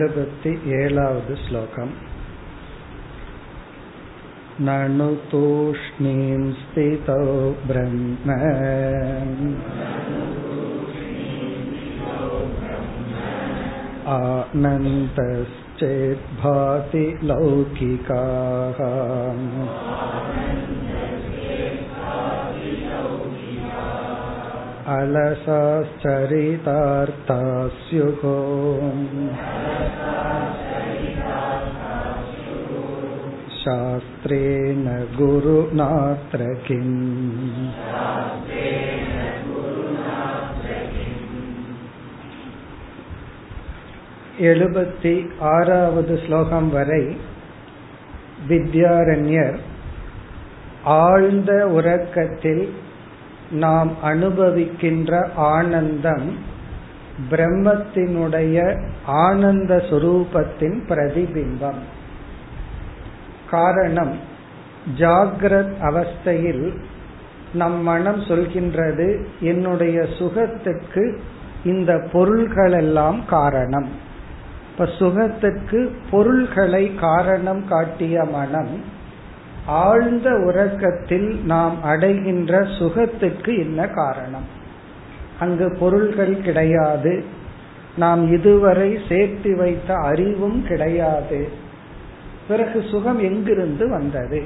[0.00, 1.90] एलुपति एलावद् श्लोकम्
[4.66, 7.16] ननु तूष्णीं स्थितौ
[7.68, 8.36] ब्रह्म
[14.14, 18.80] आनन्दश्चेद्भाति लौकिकाः
[24.96, 26.28] अलसाश्चरितार्था
[27.78, 28.22] स्युः
[33.62, 34.84] शास्त्रेण
[35.18, 36.96] गुरुनात्र किम्
[44.40, 47.02] எழுபத்தி ஆறாவது ஸ்லோகம் வரை
[48.48, 49.56] வித்யாரண்யர்
[50.84, 52.64] ஆழ்ந்த உறக்கத்தில்
[53.51, 56.37] நாம் அனுபவிக்கின்ற ஆனந்தம்
[57.31, 61.81] பிரம்மத்தினுடைய ஆனந்த சுரூபத்தின் பிரதிபிம்பம்.
[63.49, 64.17] காரணம்
[64.97, 66.77] ஜாகிரத் அவஸ்தையில்
[67.53, 71.19] நம் மனம் சொல்கின்றது என்னுடைய சுகத்துக்கு
[71.63, 73.87] இந்த பொருள்களெல்லாம் காரணம்.
[74.71, 78.99] இப்ப சுகத்துக்கு பொருள்களை காரணம் காட்டிய மனம்
[79.65, 84.45] ஆழ்ந்த உறக்கத்தில் நாம் அடைகின்ற சுகத்துக்கு என்ன காரணம்?
[85.39, 87.23] அங்கு பொருள்கள் கிடையாது.
[87.95, 91.49] நாம் இதுவரை சேர்த்து வைத்த அறிவும் கிடையாது.
[92.47, 94.43] பிறகு சுகம் எங்கிருந்து வந்தது?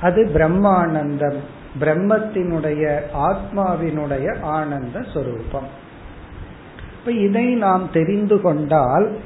[0.00, 1.36] அது பிரம்மானந்தம்
[1.80, 5.66] பிரம்மத்தினுடைய ஆத்மாவினுடைய ஆனந்த சொரூபம்.
[6.98, 9.16] இப்ப இதை நாம் தெரிந்து கொண்டால்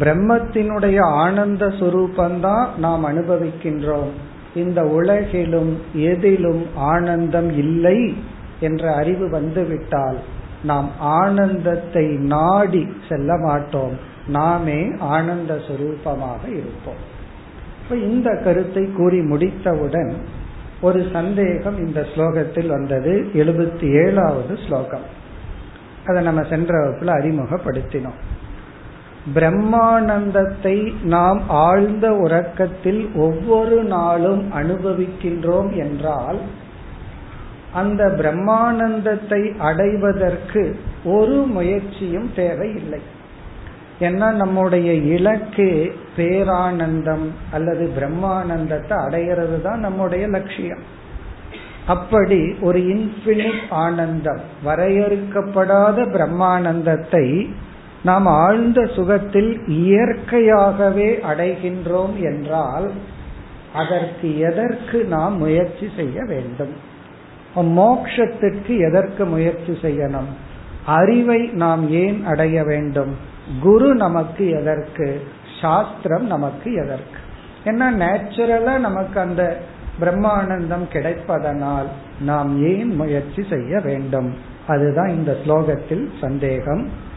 [0.00, 4.10] பிரம்மத்தினுடைய ஆனந்த சுரூபந்தான் நாம் அனுபவிக்கின்றோம்.
[4.54, 8.16] இந்த உலகிலும் எதிலும் ஆனந்தம் இல்லை
[8.60, 10.18] என்ற அறிவு வந்துவிட்டால்
[10.64, 14.10] நாம் ஆனந்தத்தை நாடி செல்ல மாட்டோம்.
[14.28, 17.00] நாமே ஆனந்த சுரூபமாக இருப்போம்.
[17.82, 20.16] இப்ப இந்த கருத்தை கூறி முடித்தவுடன்
[20.80, 23.30] ஒரு சந்தேகம் இந்த ஸ்லோகத்தில் வந்தது.
[23.34, 25.20] எழுபத்தி ஏழாவது ஸ்லோகம்.
[26.06, 28.20] அதை நம்ம சென்ற வகுப்புல அறிமுகப்படுத்தினோம்.
[29.34, 36.40] பிரம்மானந்தத்தை நாம் ஆழ்ந்த உறக்கத்தில் ஒவ்வொரு நாளும் அனுபவிக்கின்றோம் என்றால்
[37.72, 40.62] அந்த பிரம்மானந்தத்தை அடைவதற்கு
[41.04, 43.00] ஒரு முயற்சியும் தேவையில்லை.
[44.00, 50.82] ஏன்னா நம்முடைய இலக்கு பேரானந்தம் அல்லது பிரம்மானந்தத்தை அடைகிறது தான் நம்முடைய லட்சியம்.
[51.86, 57.26] அப்படி ஒரு இன்பினிட் ஆனந்தம் வரையறுக்கப்படாத பிரம்மானந்தத்தை
[58.04, 62.90] நாம் ஆழ்ந்த சுகத்தில் இயற்கையாகவே அடைகின்றோம் என்றால்
[63.74, 66.72] அதற்கு எதற்கு நாம் முயற்சி செய்ய வேண்டும்?
[67.56, 70.30] மோக்ஷத்திற்கு எதற்கு முயற்சி செய்யணும்?
[70.86, 73.16] அறிவை நாம் ஏன் அடைய வேண்டும்?
[73.60, 75.22] குரு நமக்கு எதற்கு?
[75.60, 77.20] சாஸ்திரம் நமக்கு எதற்கு?
[77.64, 79.60] ஏன்னா நேச்சுரலா நமக்கு அந்த
[80.00, 81.86] பிரம்மானந்தம் கிடைப்பதனால்
[82.20, 84.34] நாம் ஏன் முயற்சி செய்ய வேண்டும்?
[84.66, 87.10] அதுதான் இந்த ஸ்லோகத்தில் சந்தேகம்.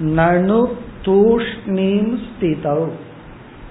[0.00, 0.68] நனு
[1.04, 2.88] தூஷ்ணீம் ஸ்திதௌ.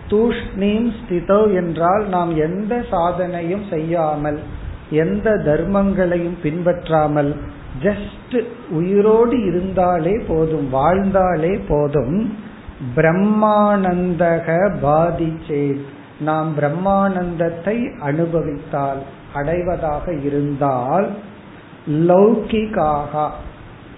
[0.09, 4.40] தூஷ்ணீம் ஸ்திதௌ என்றால் நாம் எந்த சாதனையும் செய்யாமல்
[4.90, 7.35] எந்த தர்மங்களையும் பின்பற்றாமல்
[7.84, 12.34] ஜஸ்ட் உயிரோடு இருந்தாலே போதும் வாழ்ந்தாலே போதும்
[12.96, 14.47] பிரம்மானந்தக
[14.81, 15.78] பாதிச்சே
[16.19, 19.00] நாம் பிரம்மானந்தத்தை அனுபவித்தால்
[19.34, 21.08] அடைவதாக இருந்தால்
[21.88, 23.31] லௌகிகாகா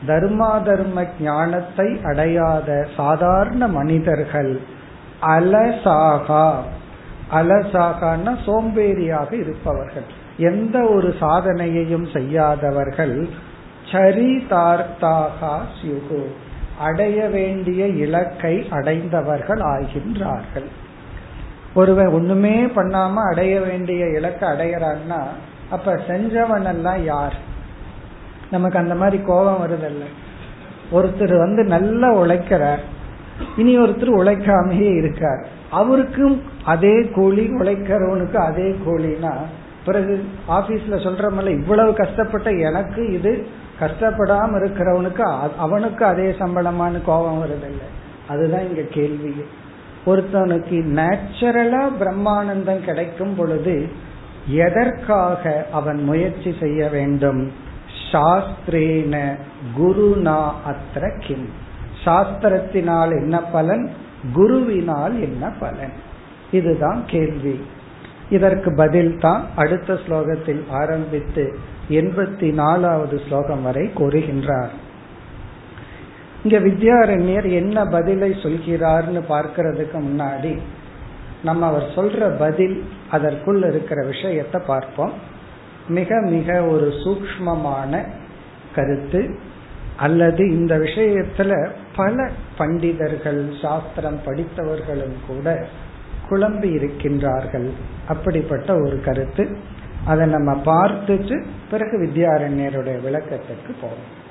[0.06, 4.62] தர்மா தர்ம ஞானத்தை அடையாத சாதாரண மனிதர்கள்
[5.22, 6.54] அலசாகா.
[7.34, 10.04] அலசாகான சோம்பேறியாக இருப்பவர்கள்.
[10.38, 13.30] எந்த ஒரு சாதனையையும் செய்யாதவர்கள்
[13.92, 16.24] சரிதார்த்தாகா சியுகு.
[16.80, 20.68] அடைய வேண்டிய இலக்கை அடைந்தவர்கள் ஆகின்றார்கள்.
[21.74, 25.22] ஒருவன் ஒண்ணுமே பண்ணாம அடைய வேண்டிய இலக்கை அடையறான்னா
[25.70, 27.47] அப்ப செஞ்சவன் எல்லாம் யார்?
[28.52, 30.06] நமக்கு அந்த மாதிரி கோபம் வருதல்ல.
[30.92, 32.84] ஒருத்தர் வந்து நல்லா உழைக்கிறார்.
[33.58, 35.48] இனி ஒருத்தர் உழைக்காமையே இருக்கார்.
[35.72, 39.34] அவருக்கும் அதே கூலி உழைக்கிறவனுக்கு அதே கூலினா
[39.86, 43.48] பிறகு ஆபீஸ்ல சொல்றமல்ல இவ்வளவு கஷ்டப்பட்ட எனக்கு இது
[43.80, 45.22] கஷ்டப்படாம இருக்கிறவனுக்கு
[45.58, 47.84] அவனுக்கு அதே சம்பளமான கோபம் வருதில்ல.
[48.28, 49.34] அதுதான் இங்க கேள்வி.
[50.06, 53.88] ஒருத்தனுக்கு நேச்சுரலா பிரம்மானந்தம் கிடைக்கும் பொழுது
[54.48, 57.52] எதற்காக அவன் முயற்சி செய்ய வேண்டும்?
[58.12, 59.36] சாஸ்திரேன
[59.78, 61.50] குருனா அத்திர கிம்.
[62.06, 63.90] சாஸ்திரத்தினால் என்ன பலன்?
[64.36, 65.94] குருவினால் என்ன பலன்?
[66.52, 67.66] இதுதான் கேள்வி.
[68.30, 71.60] இதற்கு பதில் தான் அடுத்த ஸ்லோகத்தில் ஆரம்பித்து
[71.90, 74.74] எண்பத்தி நாலாவது ஸ்லோகம் வரை கூறுகின்றார்.
[76.44, 80.58] இங்க வித்யாரண்யர் என்ன பதிலை சொல்கிறார்னு பார்க்கறதுக்கு முன்னாடி
[81.44, 85.12] நம்ம அவர் சொல்ற பதில் அதற்குள் இருக்கிற விஷயத்தை பார்ப்போம்.
[85.88, 88.10] மிக மிக ஒரு சூக்மமான
[88.76, 89.40] கருத்து.
[89.98, 95.68] அல்லது இந்த விஷயத்துல பல பண்டிதர்கள் சாஸ்திரம் படித்தவர்களும் கூட
[96.30, 97.70] குழம்பி இருக்கின்றார்கள்.
[98.08, 99.58] அப்படிப்பட்ட ஒரு கருத்து.
[100.06, 104.26] அதை நம்ம பார்த்துட்டு பிறகு வித்யாரண்யருடைய விளக்கத்துக்கு போவோம்.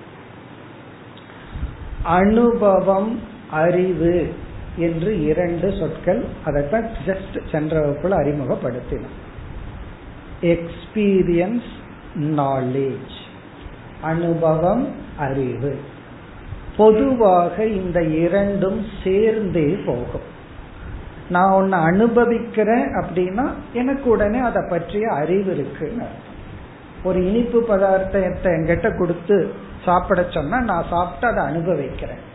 [2.03, 3.21] அனுபவம்
[3.51, 4.33] அறிவு
[4.77, 9.25] என்று இரண்டு சொற்கள் அதைத்தான் ஜஸ்ட் சென்ற வகுப்புல அறிமுகப்படுத்தினோம்.
[10.43, 11.71] எக்ஸ்பீரியன்ஸ்
[12.21, 13.15] நாலேஜ்
[14.01, 15.79] அனுபவம் அறிவு.
[16.77, 20.35] பொதுவாக இந்த இரண்டும் சேர்ந்தே போகும்.
[21.29, 26.07] நான் ஒன்னு அனுபவிக்கிறேன் அப்படின்னா எனக்கு உடனே அதை பற்றிய அறிவு இருக்குன்னு
[27.05, 29.53] ஒரு இனிப்பு பதார்த்தத்தை என்கிட்ட கொடுத்து
[29.85, 32.35] சாப்பிட சொன்னா நான் சாப்பிட்டு அதை அனுபவிக்கிறேன்.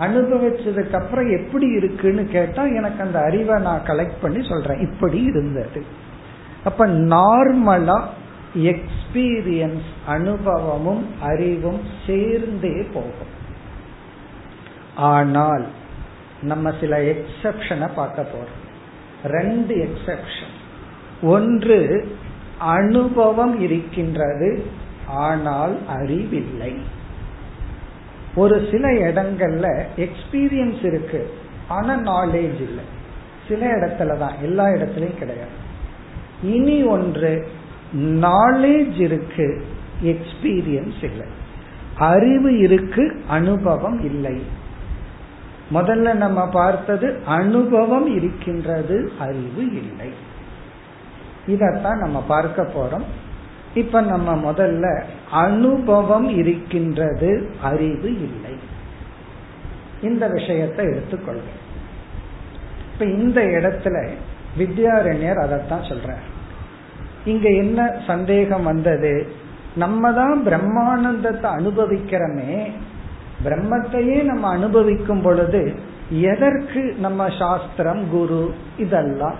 [0.00, 4.80] அனுபவிச்சதுக்கு அப்புறம் எப்படி இருக்குன்னு கேட்டா எனக்கு அந்த அறிவை நான் கலெக்ட் பண்ணி சொல்றேன்.
[4.80, 6.10] இப்படி இருந்தது.
[6.64, 7.98] அப்ப நார்மலா
[8.54, 13.32] எக்ஸ்பீரியன்ஸ் அனுபவமும் அறிவும் சேர்ந்தே போகும்.
[14.96, 15.64] ஆனால்
[16.42, 18.62] நம்ம சில எக்ஸப்ஷனை பார்க்க போறோம்.
[19.24, 20.54] ரெண்டு எக்ஸப்ஷன்
[21.22, 21.78] ஒன்று
[22.58, 24.50] அனுபவம் இருக்கின்றது
[25.06, 26.72] ஆனால் அறிவில்லை.
[28.34, 29.66] ஒரு சில இடங்கள்ல
[29.96, 31.20] எக்ஸ்பீரியன்ஸ் இருக்கு
[31.68, 32.84] ஆனா நாலேஜ் இல்லை.
[33.48, 35.56] சில இடத்துல தான் எல்லா இடத்துலயும் கிடையாது.
[36.42, 37.48] இனி ஒன்று
[37.96, 39.64] நாலேஜ் இருக்கு
[40.02, 41.26] எக்ஸ்பீரியன்ஸ் இல்லை.
[41.96, 44.42] அறிவு இருக்கு அனுபவம் இல்லை.
[45.74, 50.12] முதல்ல நம்ம பார்த்தது அனுபவம் இருக்கின்றது அறிவு இல்லை.
[51.46, 53.04] இதத்தான் நம்ம பார்க்க போறோம்.
[53.74, 58.56] இப்ப நம்ம முதல்ல அனுபவம் இருக்கின்றது அறிவு இல்லை.
[60.02, 61.60] இந்த விஷயத்தை எடுத்துக்கொள்வோம்.
[62.92, 64.08] இப்ப இந்த இடத்துல
[64.58, 66.30] வித்யாரண்யர் அதைத்தான் சொல்றார்.
[67.24, 69.32] இங்க என்ன சந்தேகம் வந்தது?
[69.76, 72.72] நம்ம தான் பிரம்மானந்தத்தை அனுபவிக்கிறோமே
[73.44, 75.74] பிரம்மத்தையே நம்ம அனுபவிக்கும் பொழுது
[76.10, 79.38] எதற்கு நம்ம சாஸ்திரம் குரு இதெல்லாம்?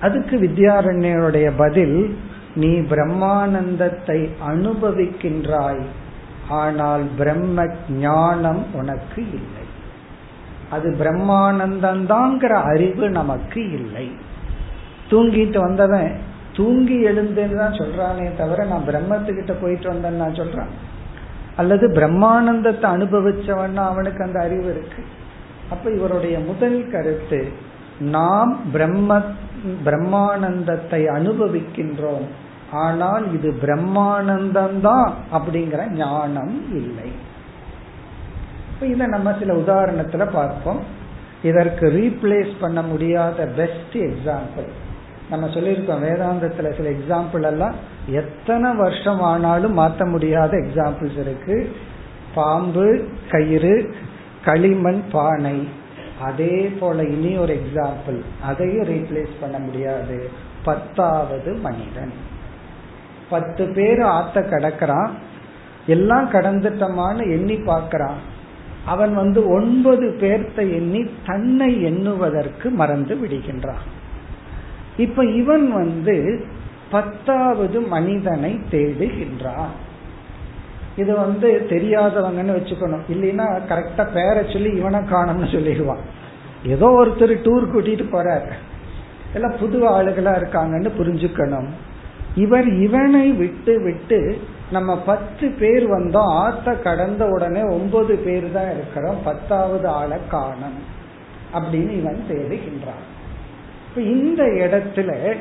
[0.00, 2.16] அதுக்கு வித்யாரண்யருடைய பதில்
[2.54, 5.84] நீ பிரம்மானந்தத்தை அனுபவிக்கின்றாய்
[6.48, 9.66] ஆனால் பிரம்ம ஞானம் உனக்கு இல்லை.
[10.70, 14.10] அது பிரம்மானந்தந்தாங்கிற அறிவு நமக்கு இல்லை.
[15.10, 16.12] தூங்கிட்டு வந்தவன்
[16.56, 20.72] தூங்கி எழுந்தேன்னு தான் சொல்றானே தவிர நான் பிரம்மத்துக்கிட்ட போயிட்டு வந்தேன்னு நான் சொல்றான்.
[21.56, 25.02] அல்லது பிரம்மானந்தத்தை அனுபவிச்சவன்னா அவனுக்கு அந்த அறிவு இருக்கு.
[25.70, 27.40] அப்ப இவருடைய முதல் கருத்து
[27.98, 29.20] நாம் பிரம்ம
[29.84, 32.26] பிரம்மானந்தத்தை அனுபவிக்கின்றோம்.
[32.84, 37.10] ஆனால் இது பிரம்மானந்தம்தான் அப்படிங்கிற ஞானம் இல்லை.
[38.92, 40.80] இதை நம்ம சில உதாரணத்துல பார்ப்போம்.
[41.42, 44.70] இதற்கு ரீப்ளேஸ் பண்ண முடியாத பெஸ்ட் எக்ஸாம்பிள்
[45.32, 47.74] நம்ம சொல்லியிருக்கோம் வேதாந்தத்துல சில எக்ஸாம்பிள் எல்லாம்
[48.06, 51.76] எத்தனை வருஷம் ஆனாலும் மாற்ற முடியாத எக்ஸாம்பிள்ஸ் இருக்கு.
[52.34, 53.94] பாம்பு கயிறு
[54.44, 55.68] களிமண் பானை.
[56.20, 60.30] அதே போல இனி ஒரு எக்ஸாம்பிள் அதையும் ரீப்ளேஸ் பண்ண முடியாது.
[60.64, 62.12] பத்தாவது மனிதன்.
[63.30, 65.10] பத்து பேர் ஆத்த கடக்கிறான்.
[65.86, 68.18] எல்லாம் கடந்துட்டமான எண்ணி பார்க்கிறான்.
[68.86, 73.90] அவன் வந்து ஒன்பது பேர்த்த எண்ணி தன்னை எண்ணுவதற்கு மறந்து விடுகின்றான்.
[74.96, 76.44] இப்ப இவன் வந்து
[76.90, 79.66] பத்தாவது மனிதனை தேடுகின்றான்.
[80.96, 83.00] இது வந்து தெரியாதவங்கன்னு வச்சுக்கணும்.
[83.12, 86.02] இல்லைன்னா கரெக்டா பேரை சொல்லி இவனை காணும்னு சொல்லிடுவான்.
[86.66, 88.52] ஏதோ ஒருத்தர் டூர் கூட்டிட்டு போறார்.
[89.34, 91.66] எல்லாம் புது ஆளுகளா இருக்காங்கன்னு புரிஞ்சுக்கணும்.
[92.34, 96.52] இவர் இவனை விட்டு விட்டு நம்ம பத்து பேர் வந்தோம்.
[96.52, 99.22] ஆத்த கடந்த உடனே ஒன்பது பேர் தான் இருக்கிறோம்.
[99.24, 100.78] பத்தாவது ஆளை காணும்.
[101.54, 103.11] அப்படின்னு இவன் தேடுகின்றான்.
[103.96, 105.34] இந்த இடத்துல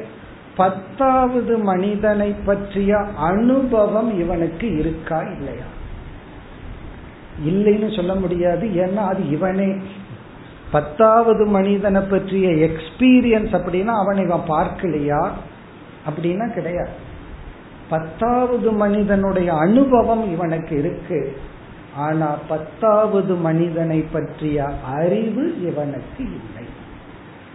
[0.56, 5.64] பத்தாவது மனிதனை பற்றிய அனுபவம் இவனுக்கு இருக்கா இல்லையா?
[7.46, 8.68] இல்லைன்னு சொல்ல முடியாது.
[8.68, 9.76] ஏன்னா அது இவனே.
[10.72, 15.30] பத்தாவது மனிதனை பற்றிய எக்ஸ்பீரியன்ஸ் அப்படின்னா அவனை இவன் பார்க்கலையா?
[16.10, 17.10] அப்படின்னா கிடையாது.
[17.90, 21.38] பத்தாவது மனிதனுடைய அனுபவம் இவனுக்கு இருக்கு.
[21.96, 26.71] ஆனா பத்தாவது மனிதனை பற்றிய அறிவு இவனுக்கு இல்லை.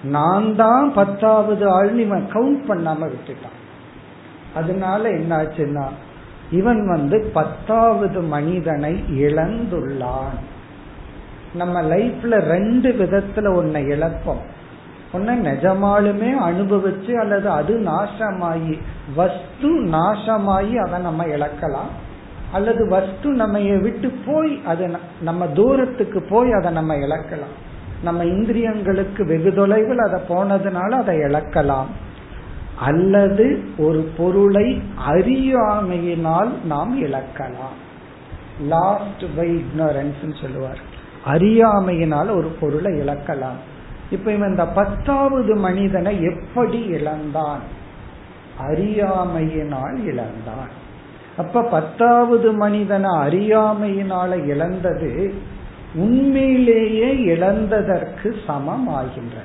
[0.07, 3.57] நான் தான் பத்தாவது ஆள்னு இவன் கவுண்ட் பண்ணாம விட்டுட்டான்.
[4.55, 5.85] அதனால என்னாச்சுன்னா
[6.51, 10.37] இவன் வந்து பத்தாவது மனிதனை இழந்துள்ளான்.
[11.55, 14.43] நம்ம லைஃப்ல ரெண்டு விதத்துல ஒன்ன இழப்போம்.
[15.13, 18.79] ஒன்னு நிஜமாலுமே அனுபவிச்சு அல்லது அது நாசமாயி
[19.15, 21.93] வஸ்து நாசமாயி அதை நம்ம இழக்கலாம்.
[22.53, 27.57] அல்லது வஸ்து நம்ம விட்டு போய் அது நம்ம தூரத்துக்கு போய் அதை நம்ம இழக்கலாம்.
[28.07, 31.91] நம்ம இந்திரியங்களுக்கு வெகு தொலைவில் அதை போனதுனால அதை இழக்கலாம்.
[32.79, 33.45] அல்லது
[33.79, 37.77] ஒரு பொருளை அறியாமையினால் நாம் இழக்கலாம்.
[38.67, 40.81] லாஸ்ட் பை இக்னோரன்ஸ் சொல்லுவார்.
[41.27, 43.59] அறியாமையினால் ஒரு பொருளை இழக்கலாம்.
[44.11, 47.63] இப்ப இவன் இந்த பத்தாவது மனிதனை எப்படி இழந்தான்?
[48.61, 50.71] அறியாமையினால் இழந்தான்.
[51.37, 55.35] அப்ப பத்தாவது மனிதனை அறியாமையினால இழந்தது
[55.97, 59.37] உண்மையிலேயே இழந்ததற்கு சமம் ஆகின்ற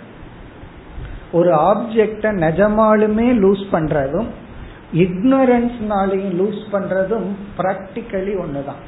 [1.31, 4.25] ஒரு ஆப்ஜெக்ட நிஜமாலுமே லூஸ் பண்றதும்
[4.93, 7.27] இக்னரன்ஸ்னாலையும் லூஸ் பண்றதும்
[7.58, 8.81] பிராக்டிக்கலி ஒண்ணுதான்.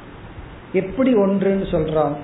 [0.73, 2.15] எப்படி ஒன்றுன்னு சொல்றோம்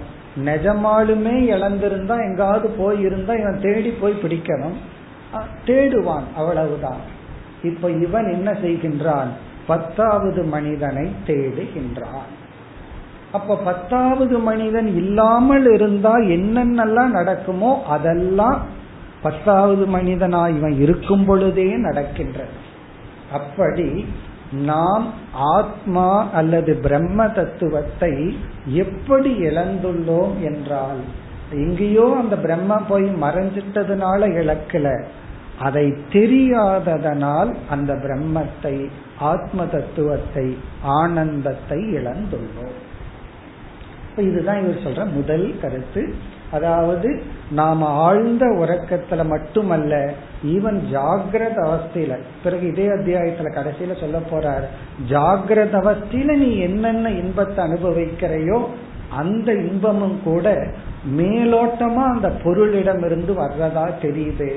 [0.45, 4.77] நிஜமாலுமே இழந்திருந்தா எங்காவது போய் இருந்தா இவன் தேடி போய் பிடிக்கணும்.
[5.65, 6.99] தேடுவான் அவ்வளவுதான்.
[7.63, 9.27] இப்ப இவன் என்ன செய்கின்றான்?
[9.67, 12.29] பத்தாவது மனிதனை தேடுகின்றான்.
[13.31, 18.59] அப்ப பத்தாவது மனிதன் இல்லாமல் இருந்தா என்னென்னலாம் நடக்குமோ அதெல்லாம்
[19.21, 22.57] பத்தாவது மனிதனா இவன் இருக்கும் பொழுதே நடக்கின்றது
[23.33, 24.05] அப்படி
[24.65, 25.05] நாம்
[25.57, 28.13] ஆத்மா அல்லது பிரம்ம தத்துவத்தை
[28.73, 31.01] எப்படி இழந்துள்ளோம் என்றால்
[31.51, 34.87] எங்கேயோ அந்த பிரம்ம போய் மறைஞ்சிட்டதுனால இழக்கல.
[35.59, 38.75] அதை தெரியாததனால் அந்த பிரம்மத்தை
[39.19, 40.45] ஆத்ம தத்துவத்தை
[40.99, 42.77] ஆனந்தத்தை இழந்துள்ளோம்.
[44.21, 46.13] இதுதான் இவர் சொல்ற முதல் கருத்து.
[46.51, 47.21] அதாவது
[47.51, 50.13] நாம ஆழ்ந்த உறக்கத்துல மட்டுமல்ல
[50.45, 54.65] ஈவன் ஜாகிரத அவஸ்தையில பிறகு இதே அத்தியாயத்துல கடைசியில சொல்ல போறார்
[55.09, 58.65] ஜாகிரத அவஸ்தையில நீ என்னென்ன இன்பத்தை அனுபவிக்கிறையோ
[59.17, 60.67] அந்த இன்பமும் கூட
[61.17, 64.49] மேலோட்டமா அந்த பொருளிடம் இருந்து வர்றதா தெரியுது.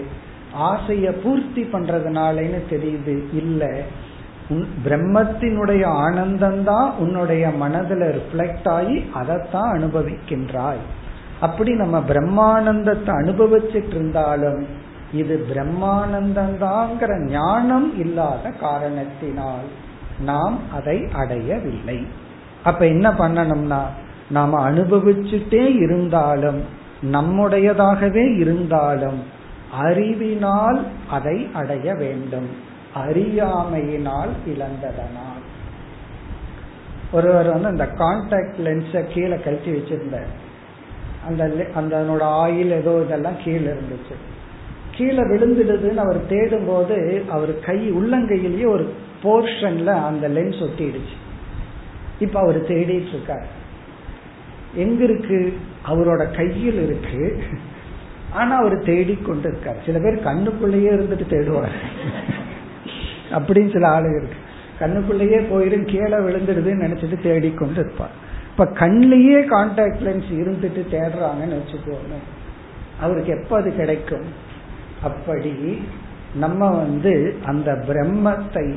[0.59, 3.14] ஆசைய பூர்த்தி பண்றதுனாலன்னு தெரியுது.
[3.33, 3.76] இல்ல
[4.84, 10.82] பிரம்மத்தினுடைய ஆனந்தம் தான் உன்னுடைய மனதில் ரிஃப்ளெக்ட் ஆகி அதைத்தான் அனுபவிக்கின்றாய்.
[11.40, 14.66] அப்படி நம்ம பிரம்மானந்தத்தை அனுபவிச்சுட்டு இருந்தாலும்
[15.12, 19.68] இது பிரம்மானந்தாங்கிற ஞானம் இல்லாத காரணத்தினால்
[20.25, 22.06] நாம் அதை அடையவில்லை.
[22.64, 23.82] அப்ப என்ன பண்ணணும்னா
[24.30, 26.61] நாம அனுபவிச்சுட்டே இருந்தாலும்
[27.12, 29.22] நம்முடையதாகவே இருந்தாலும்
[29.78, 32.70] அறிவினால் அதை அடைய வேண்டும்.
[32.94, 35.42] அறியாமையினால் இழந்ததனால்.
[37.12, 40.30] ஒருவர் வந்து அந்த கான்டாக்ட் லென்ஸை கீழே கழிச்சு வச்சிருந்தார்.
[41.26, 44.14] அந்த அந்த ஆயில் ஏதோ இதெல்லாம் கீழே இருந்துச்சு.
[44.90, 51.16] கீழே விழுந்துடுதுன்னு அவர் தேடும் போது அவர் கை உள்ளங்கையிலேயே ஒரு போர்ஷன்ல அந்த லென்ஸ் ஒட்டிடுச்சு.
[52.20, 53.46] இப்ப அவர் தேடிட்டு இருக்கார்
[54.75, 55.56] எங்க இருக்கு?
[55.88, 57.42] அவரோட கையில் இருக்கு.
[58.32, 61.72] ஆனா அவர் தேடி கொண்டு இருக்கார் சில பேர் கண்ணுக்குள்ளேயே இருந்துட்டு தேடுவார்.
[63.33, 64.39] அப்படின்னு சில ஆளு இருக்கு.
[64.81, 68.15] கண்ணுக்குள்ளேயே போயிரும் கீழே விழுந்துடுதுன்னு நினைச்சிட்டு தேடிக்கொண்டு இருப்பார்
[68.51, 72.17] இப்ப கண்ணிலேயே கான்டாக்ட் லென்ஸ் இருந்துட்டு தேடுறாங்கன்னு வச்சுக்கோங்க
[73.01, 74.27] அவருக்கு எப்ப அது கிடைக்கும்?
[75.03, 75.83] அப்படி
[76.35, 78.75] நம்ம வந்து அந்த பிரம்மத்தை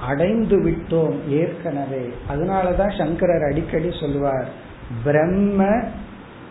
[0.00, 2.10] அடைந்து விட்டோம் ஏற்கனவே.
[2.30, 4.48] அதனாலதான் சங்கரர் அடிக்கடி சொல்லுவார்
[5.04, 5.82] பிரம்ம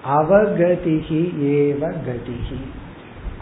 [0.08, 1.22] அவகதிகி
[1.58, 2.60] ஏவ கதிகி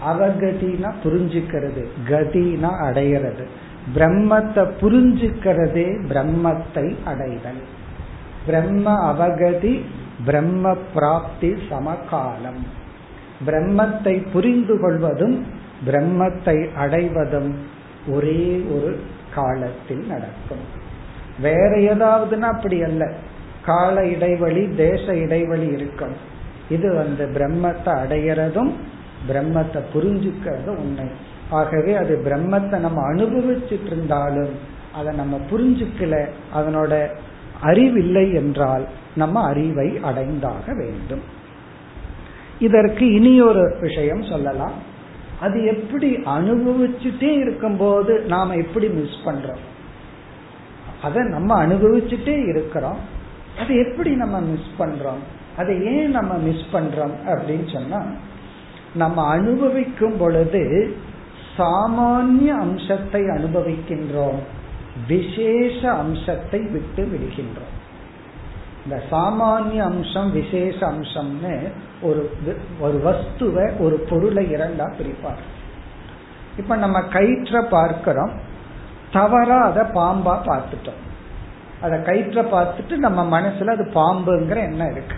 [0.08, 3.46] அவகதினா புரிஞ்சுக்கிறது கதினா அடையிறது
[3.96, 7.64] பிரம்மத்தை புரிஞ்சுக்கிறதே பிரம்மத்தை அடைதல்.
[8.46, 9.82] பிரம்ம அவகதி
[10.26, 12.62] பிரம்ம பிராப்தி சமகாலம்.
[13.46, 15.46] பிரம்மத்தை புரிந்து கொள்வதும்
[15.86, 17.56] பிரம்மத்தை அடைவதும்
[18.08, 19.00] ஒரே ஒரு
[19.36, 20.80] காலத்தில் நடக்கும்.
[21.40, 23.14] வேற ஏதாவதுன்னா அப்படி அல்ல.
[23.66, 26.16] கால இடைவெளி தேச இடைவெளி இருக்கும்.
[26.70, 28.72] இது வந்து பிரம்மத்தை அடையிறதும்
[29.30, 31.06] பிரம்மத்தை புரிஞ்சுக்கிறதும் உண்மை.
[31.52, 34.54] ஆகவே அது பிரம்மத்தை நம்ம அனுபவிச்சுட்டு இருந்தாலும்
[34.94, 37.08] அதை நம்ம புரிஞ்சுக்கல அதனோட
[37.62, 41.22] அறிவில்லை என்றால் நம்ம அறிவை அடைந்தாக வேண்டும்.
[42.60, 44.72] இதற்கு இனி ஒரு விஷயம் சொல்லலாம்.
[45.40, 49.64] அது எப்படி அனுபவிச்சுட்டே இருக்கும்போது நாம எப்படி மிஸ் பண்றோம்?
[51.02, 52.98] அதை நம்ம அனுபவிச்சுட்டே இருக்கிறோம்.
[53.60, 55.22] அதை எப்படி நம்ம மிஸ் பண்றோம்?
[55.58, 58.06] அதை ஏன் நம்ம மிஸ் பண்றோம் அப்படின்னு சொன்னா
[58.94, 60.96] நம்ம அனுபவிக்கும் பொழுது
[61.58, 64.40] சாமானிய அம்சத்தை அனுபவிக்கின்றோம்.
[65.08, 67.74] விசேஷ அம்சத்தை விட்டு விடுகின்றோம்.
[68.84, 71.68] இந்த சாமானிய அம்சம் விசேஷ அம்சம்னு
[72.02, 72.38] ஒரு
[72.80, 75.44] ஒரு வஸ்துவை ஒரு பொருளை இரண்டா பிரிப்பார்.
[76.58, 78.32] இப்ப நம்ம கயிற்ற பார்க்கிறோம்.
[79.12, 81.02] தவறா அதை பாம்பா பார்த்துட்டோம்.
[81.82, 85.16] அதை கயிற்ற பார்த்துட்டு நம்ம மனசுல அது பாம்புங்கிற எண்ணம் இருக்கு.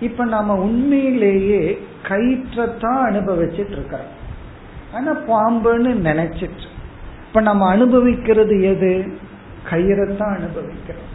[0.00, 4.22] இப்ப நம்ம உண்மையிலேயே கயிற்றத்தான் அனுபவிச்சுட்டு இருக்கிறோம்.
[4.94, 6.66] ஆனா பாம்புன்னு நினைச்சிட்டு.
[7.26, 9.18] இப்ப நம்ம அனுபவிக்கிறது எது?
[9.70, 11.10] கயிறை தான் அனுபவிக்கிறோம்.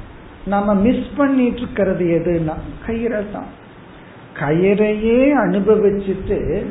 [0.45, 2.53] நம்ம மிஸ் பண்ணிட்டு இருக்கிறது எதுன்னா
[2.87, 3.57] கயிறை தான்
[4.39, 6.65] கயிறையே அனுபவிச்சுட்டு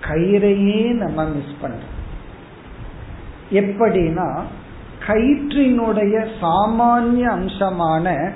[0.00, 1.92] கயிறையே நம்ம மிஸ் பண்றோம்.
[3.50, 4.42] எப்படின்னா
[5.06, 8.32] கயிற்றினுடைய சாமானிய அம்சமான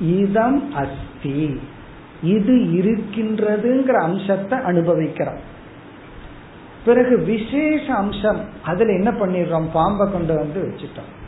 [0.00, 1.60] இதம் அஸ்தி.
[2.22, 5.49] இது இருக்கின்றதுங்கிற அம்சத்தை அனுபவிக்கிறோம்.
[6.84, 9.68] பிறகு விசேஷ அம்சம் அதுல என்ன பண்ணிடுறோம்?
[9.72, 11.18] பாம்பை கொண்டு வந்து வச்சுட்டோம்.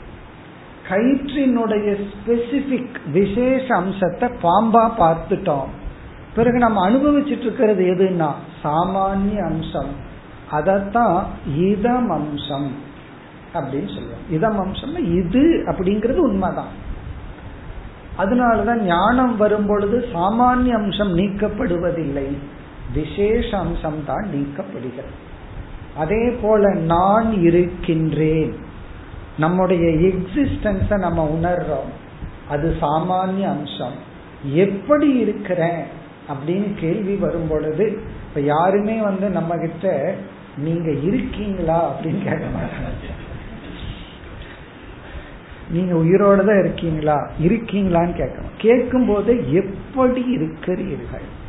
[0.88, 5.64] கயிற்றினுடைய ஸ்பெசிபிக் விசேஷ அம்சத்தை பாம்பா பார்த்துட்டோம்.
[6.34, 8.30] பிறகு நம்ம அனுபவிச்சுட்டு இருக்கிறது எதுன்னா
[8.62, 10.10] சாமானிய அம்சம்.
[10.50, 11.24] அதத்தான்
[11.56, 12.72] இதம் அம்சம்
[13.54, 14.30] அப்படின்னு சொல்லுவோம்.
[14.30, 16.90] இதம் அம்சம் இது அப்படிங்கிறது உண்மைதான்.
[18.18, 22.36] அதனாலதான் ஞானம் வரும் பொழுது சாமானிய அம்சம் நீக்கப்படுவதில்லை.
[22.94, 25.30] விசேஷ அம்சம் தான் நீக்கப்படுகிறது.
[25.96, 28.54] அதே போல நான் இருக்கின்றேன்.
[29.38, 31.90] நம்முடைய எக்ஸிஸ்டன்ஸ நம்ம உணர்றோம்.
[32.48, 34.10] அது சாமானிய அம்சம்.
[34.52, 35.84] எப்படி இருக்கிறேன்?
[36.28, 40.14] அப்படின்னு கேள்வி வரும் பொழுது இப்ப யாருமே வந்து நம்ம கிட்ட
[40.56, 41.92] நீங்க இருக்கீங்களா?
[41.92, 43.10] அப்படின்னு கேட்க மாட்டாங்க.
[45.70, 47.30] நீங்க உயிரோட தான் இருக்கீங்களா?
[47.42, 48.50] இருக்கீங்களான்னு கேட்கணும்.
[48.58, 51.40] கேட்கும் போது எப்படி இருக்கிறீர்கள்?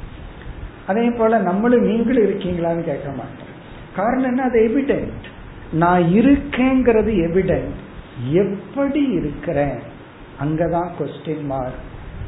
[0.88, 3.52] அதே போல நம்மளும் நீங்களும் இருக்கீங்களான்னு கேட்க மாட்டோம்
[3.96, 4.44] காரணம் என்ன?
[4.44, 5.26] அது எவிடென்ட்
[5.72, 7.80] நான் இருக்கேங்கிறது எவிடென்ட்
[8.32, 9.80] எப்படி இருக்கிறேன்?
[10.42, 11.82] அங்கதான் கொஸ்டின் மார்க்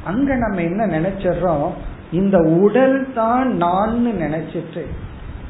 [0.04, 1.70] அங்க நம்ம என்ன நினைச்சிடறோம்?
[2.12, 4.84] இந்த உடல் தான் நான் நினைச்சிட்டு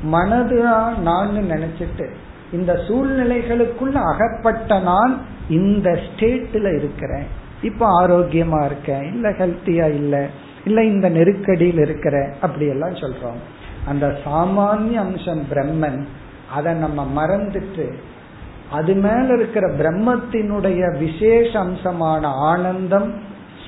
[0.03, 2.07] மனது தான் நான் நினைச்சிட்டு
[2.51, 7.25] இந்த சூழ்நிலைகளுக்குள்ள அகப்பட்ட நான் இந்த ஸ்டேட்ல இருக்கிறேன்.
[7.61, 10.27] இப்ப ஆரோக்கியமா இருக்கேன் இல்ல ஹெல்த்தியா இல்ல
[10.65, 13.39] இல்ல இந்த நெருக்கடியில் இருக்கிற அப்படி எல்லாம் சொல்றோம்.
[13.85, 16.05] அந்த சாமானிய அம்சம் பிரம்மன்
[16.53, 17.93] அதை நம்ம மறந்துட்டு
[18.71, 23.13] அது மேல இருக்கிற பிரம்மத்தினுடைய விசேஷ அம்சமான ஆனந்தம்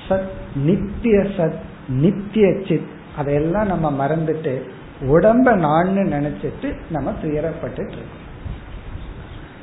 [0.08, 4.62] சத் நித்திய சத் நித்திய சித் அதையெல்லாம் நம்ம மறந்துட்டு
[5.00, 8.16] உடம்ப நான்னு நினைச்சிட்டு நம்ம துயரப்பட்டு இருக்கோம்.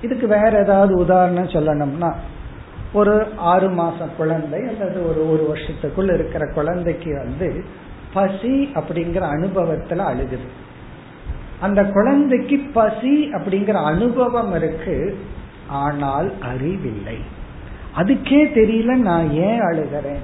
[0.02, 2.14] இதுக்கு வேற ஏதாவது உதாரணம் சொல்லணும்னா
[2.94, 7.64] ஒரு ஆறு மாச குழந்தை அல்லது ஒரு ஒரு வருஷத்துக்குள்ள இருக்கிற குழந்தைக்கு வந்து
[8.16, 10.48] பசி அப்படிங்கிற அனுபவத்துல அழுகுது.
[11.62, 14.98] அந்த குழந்தைக்கு பசி அப்படிங்கிற அனுபவம் இருக்கு
[15.68, 17.18] ஆனால் அறிவில்லை.
[17.98, 20.24] அதுக்கே தெரியல நான் ஏன் அழுகிறேன்?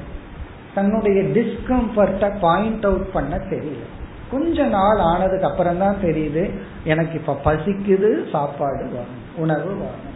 [0.75, 3.85] தன்னுடைய டிஸ்கம்ஃபர்ட்டை பாயிண்ட் அவுட் பண்ண தெரியல.
[4.31, 6.43] கொஞ்ச நாள் ஆனதுக்கு அப்புறம் தான் தெரியுது
[6.83, 10.09] எனக்கு இப்ப பசிக்குது சாப்பாடு வேணும் உணவு வேணும்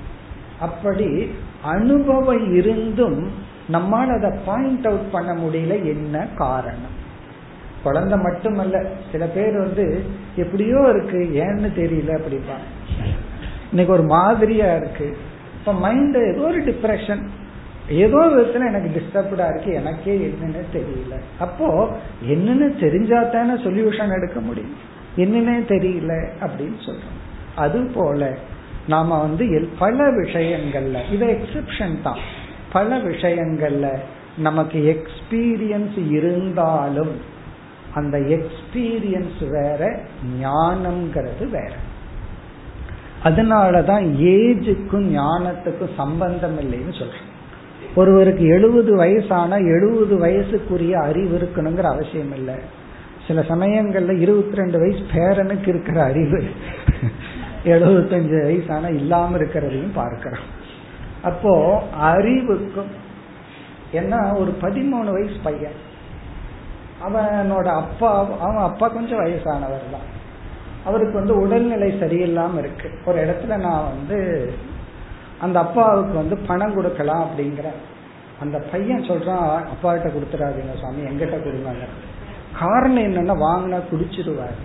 [0.59, 1.09] அப்படி
[1.63, 3.19] அனுபவம் இருந்தும்
[3.67, 6.94] நம்மால் அதை பாயிண்ட் அவுட் பண்ண முடியல என்ன காரணம்?
[7.85, 8.77] குழந்தை மட்டுமல்ல
[9.11, 9.85] சில பேர் வந்து
[10.43, 12.65] எப்படியோ இருக்கு ஏன்னு தெரியல அப்படிப்பான்
[13.69, 15.07] இன்னைக்கு ஒரு மாதிரியா இருக்கு.
[15.59, 17.23] இப்ப மைண்ட் ஏதோ ஒரு டிப்ரெஷன்
[18.03, 21.15] ஏதோ விதத்துல எனக்கு டிஸ்டர்ப்டா இருக்கு எனக்கே என்னன்னு தெரியல.
[21.39, 21.67] அப்போ
[22.33, 24.75] என்னன்னு தெரிஞ்சா தானே சொல்யூஷன் எடுக்க முடியும்.
[25.23, 26.13] என்னன்னே தெரியல
[26.45, 27.19] அப்படின்னு சொல்றோம்.
[27.63, 28.21] அது போல
[28.93, 29.43] நாம வந்து
[29.79, 32.21] பல விஷயங்கள்ல இது எக்ஸெப்ஷன் தான்.
[32.75, 33.87] பல விஷயங்கள்ல
[34.47, 37.13] நமக்கு எக்ஸ்பீரியன்ஸ் இருந்தாலும்
[37.95, 39.99] அந்த எக்ஸ்பீரியன்ஸ் வேற
[40.41, 41.71] ஞானம்ங்கிறது வேற.
[43.23, 47.33] அதனாலதான் ஏஜுக்கும் ஞானத்துக்கும் சம்பந்தம் இல்லைன்னு சொல்றேன்.
[47.95, 52.55] ஒருவருக்கு எழுபது வயசானா எழுபது வயசுக்குரிய அறிவு இருக்கணுங்கிற அவசியம் இல்லை.
[53.27, 56.43] சில சமயங்கள்ல இருபத்தி ரெண்டு வயசு பேரனுக்கு இருக்கிற அறிவு
[57.65, 60.45] எழுபத்தஞ்சு வயசான இல்லாம இருக்கிறதையும் பார்க்கிறோம்.
[61.23, 62.91] அப்போ அறிவுக்கும்
[63.93, 65.93] ஏன்னா ஒரு பதிமூணு வயசு பையன்.
[67.05, 70.07] அவனோட அப்பா அவன் அப்பா கொஞ்சம் வயசானவர் தான்
[70.83, 72.87] அவருக்கு வந்து உடல்நிலை சரியில்லாம இருக்கு.
[73.05, 74.17] ஒரு இடத்துல நான் வந்து
[75.39, 77.67] அந்த அப்பாவுக்கு வந்து பணம் கொடுக்கலாம் அப்படிங்கிற
[78.39, 81.73] அந்த பையன் சொல்றான் அப்பா கிட்ட கொடுத்துடாதீங்க சுவாமி எங்கிட்ட கொடுங்க.
[82.59, 84.57] காரணம் என்னன்னா வாங்கினா குடிச்சிருவாரு.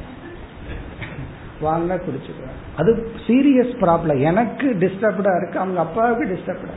[1.62, 2.59] வாங்கினா குடிச்சிருவாரு.
[2.76, 2.90] அது
[3.26, 6.76] சீரியஸ் ப்ராப்ளம் எனக்கு டிஸ்டர்ப்டா இருக்கு அவங்க அப்பாவுக்கு டிஸ்டர்ப்டா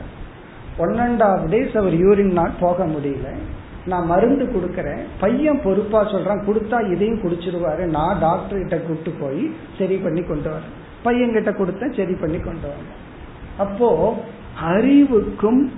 [0.78, 3.28] ஒன் அண்ட் ஆஃப் டேஸ் அவர் யூரின் நாள் போக முடியல.
[3.86, 5.02] நான் மருந்து கொடுக்கறேன்.
[5.20, 7.84] பையன் பொறுப்பா சொல்றான் கொடுத்தா இதையும் குடிச்சிருவாரு.
[7.84, 10.72] நான் டாக்டர் கிட்ட கூப்பிட்டு போய் சரி பண்ணி கொண்டு வரேன்.
[11.04, 12.92] பையன்கிட்ட கொடுத்தேன் சரி பண்ணி கொண்டு வரேன்.
[13.58, 14.16] அப்போ
[14.60, 15.72] அறிவுக்கும்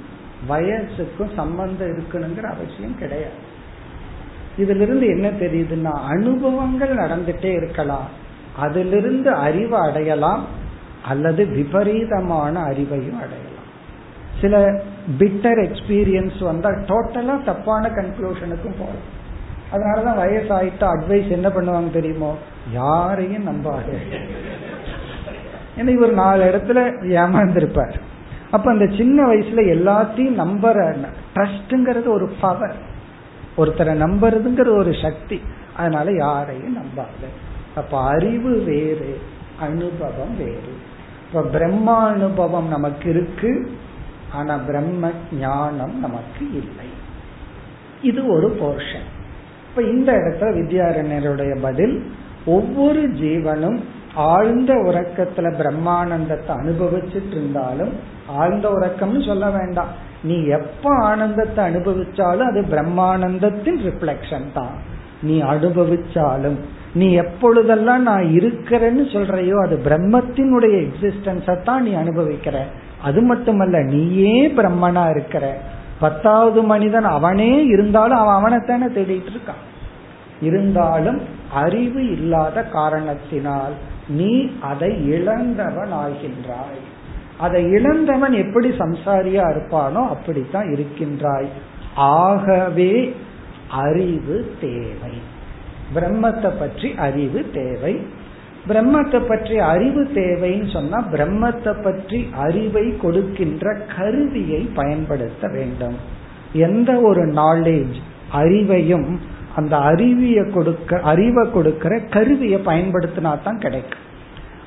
[0.49, 3.55] வயசுக்கும் சம்பந்தம் இருக்கணுங்கிற அவசியம் கிடையாது.
[4.59, 8.09] இதுல இருந்து என்ன தெரியுதுன்னா அனுபவங்கள் நடந்துட்டே இருக்கலாம்.
[8.57, 10.45] அதிலிருந்து அறிவை அடையலாம்
[11.09, 13.71] அல்லது விபரீதமான அறிவையும் அடையலாம்.
[14.41, 14.83] சில
[15.19, 19.25] பிட்டர் எக்ஸ்பீரியன்ஸ் வந்தா டோட்டலா தப்பான கன்க்ளூஷனுக்கும் போகலாம்.
[19.73, 22.37] அதனாலதான் வயசாயிட்டா அட்வைஸ் என்ன பண்ணுவாங்க தெரியுமோ?
[22.73, 23.97] யாரையும் நம்பாது.
[25.77, 27.95] ஏன்னா இவர் நாலு இடத்துல ஏமாந்துருப்பார்.
[28.51, 30.97] அப்ப அந்த சின்ன வயசுல எல்லாத்தையும் நம்புற
[31.35, 32.77] ட்ரஸ்ட்ங்கிறது ஒரு பவர்
[33.59, 35.41] ஒருத்தரை நம்புறதுங்கிற ஒரு சக்தி.
[35.77, 37.27] அதனால யாரையும் நம்பாது.
[37.77, 39.21] அப்ப அறிவு வேறு
[39.61, 40.77] அனுபவம் வேறு.
[41.27, 43.71] இப்ப பிரம்மா அனுபவம் நமக்கு இருக்கு.
[44.33, 45.11] ஆனா பிரம்ம
[45.41, 46.89] ஞானம் நமக்கு இல்லை.
[48.03, 49.07] இது ஒரு போர்ஷன்
[49.69, 52.03] இப்ப இந்த இடத்துல வித்யாரண்யருடைய பதில்
[52.45, 53.79] ஒவ்வொரு ஜீவனும்
[54.15, 57.93] ஆழ்ந்த உறக்கத்துல பிரம்மானந்தத்தை அனுபவிச்சுட்டு இருந்தாலும்
[58.27, 59.91] ஆழ்ந்த உறக்கம்னு சொல்ல வேண்டாம்.
[60.23, 64.77] நீ எப்ப ஆனந்தத்தை அனுபவிச்சாலும் அது பிரம்மானந்தத்தின் ரிஃப்ளெக்ஷன் தான்.
[65.23, 66.57] நீ அனுபவிச்சாலும்
[66.95, 72.57] நீ எப்பொழுதெல்லாம் நான் இருக்கிறேன்னு சொல்றையோ அது பிரம்மத்தினுடைய எக்ஸிஸ்டன்ஸை தான் நீ அனுபவிக்கிற.
[73.03, 75.61] அது மட்டுமல்ல நீயே பிரம்மனா இருக்கிற
[76.01, 79.65] பத்தாவது மனிதன் அவனே இருந்தாலும் அவன் அவனைத்தானே தேடிட்டு இருக்கான்.
[80.41, 81.21] இருந்தாலும்
[81.53, 83.73] அறிவு இல்லாத காரணத்தினால்
[84.09, 86.83] நீ அதை இழந்தவன் ஆகின்றாய்.
[87.39, 91.49] அதை இழந்தவன் எப்படி சம்சாரியா இருப்பானோ அப்படித்தான் இருக்கின்றாய்.
[91.95, 93.15] ஆகவே
[93.71, 95.21] அறிவு தேவை.
[95.95, 98.01] பிரம்மத்தை பற்றி அறிவு தேவை
[98.69, 105.97] பிரம்மத்தை பற்றி அறிவு தேவைன்னு சொன்னா பிரம்மத்தை பற்றி அறிவை கொடுக்கின்ற கருவியை பயன்படுத்த வேண்டும்.
[106.67, 107.97] எந்த ஒரு நாலேஜ்
[108.41, 109.09] அறிவையும்
[109.57, 114.05] அந்த அறிவிய கொடுக்க அறிவை கொடுக்கிற கருவியை பயன்படுத்தினா தான் கிடைக்கும்.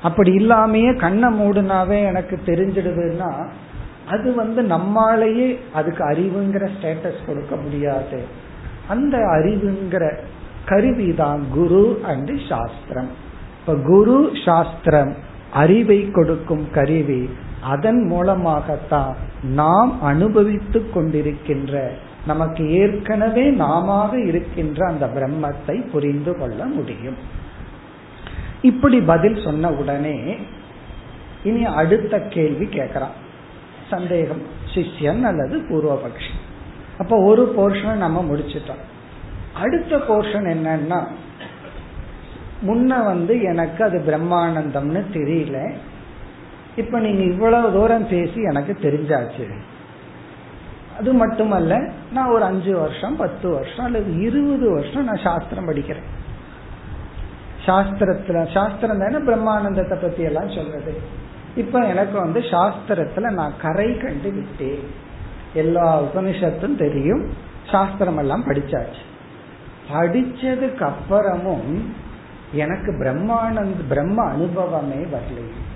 [0.02, 3.30] அப்படி இல்லாமையே கண்ணை மூடுனாவே எனக்கு தெரிஞ்சிடுதுன்னா
[4.14, 8.18] அது வந்து நம்மாலேயே அதுக்கு அறிவுங்கிற ஸ்டேட்டஸ் கொடுக்க முடியாது.
[8.88, 10.04] அந்த அறிவுங்கிற
[10.70, 13.10] கருவி தான் குரு அண்ட் சாஸ்திரம்.
[13.60, 15.16] இப்ப குரு சாஸ்திரம்
[15.52, 17.30] அறிவை கொடுக்கும் கருவி
[17.62, 21.90] அதன் மூலமாகத்தான் நாம் அனுபவித்துக் கொண்டிருக்கின்ற
[22.26, 27.16] நமக்கு ஏற்கனவே நாம இருக்கின்ற அந்த பிரம்மத்தை புரிந்து கொள்ள முடியும்.
[28.62, 30.36] இப்படி பதில் சொன்ன உடனே
[31.42, 33.16] இனி அடுத்த கேள்வி கேட்கிறான்
[33.90, 34.42] சந்தேகம்
[34.74, 36.32] சிஷ்யன் அல்லது பூர்வபக்ஷி.
[36.98, 38.82] அப்ப ஒரு போர்ஷன் நம்ம முடிச்சிட்டோம்.
[39.54, 41.06] அடுத்த போர்ஷன் என்னன்னா
[42.62, 45.72] முன்ன வந்து எனக்கு அது பிரம்மானந்தம்னு தெரியல.
[46.76, 49.52] இப்ப நீங்க இவ்வளவு தூரம் பேசி எனக்கு தெரிஞ்சாச்சு.
[50.98, 56.08] அது மட்டுமல்ல நான் ஒரு அஞ்சு வருஷம் பத்து வருஷம் அல்லது இருபது வருஷம் நான் சாஸ்திரம் படிக்கிறேன்.
[57.66, 61.00] சாஸ்திரத்துல சாஸ்திரம் தானே பிரம்மானந்தத்தை பத்தி எல்லாம் சொல்றது.
[61.56, 64.84] இப்ப எனக்கு வந்து சாஸ்திரத்துல நான் கரை கண்டு விட்டேன்.
[65.54, 67.28] எல்லா உபனிஷத்தும் தெரியும்.
[67.70, 69.02] சாஸ்திரம் எல்லாம் படிச்சாச்சு.
[69.92, 71.80] படிச்சதுக்கு அப்புறமும்
[72.52, 75.68] எனக்கு பிரம்மானந்த் பிரம்ம அனுபவமே வரலையே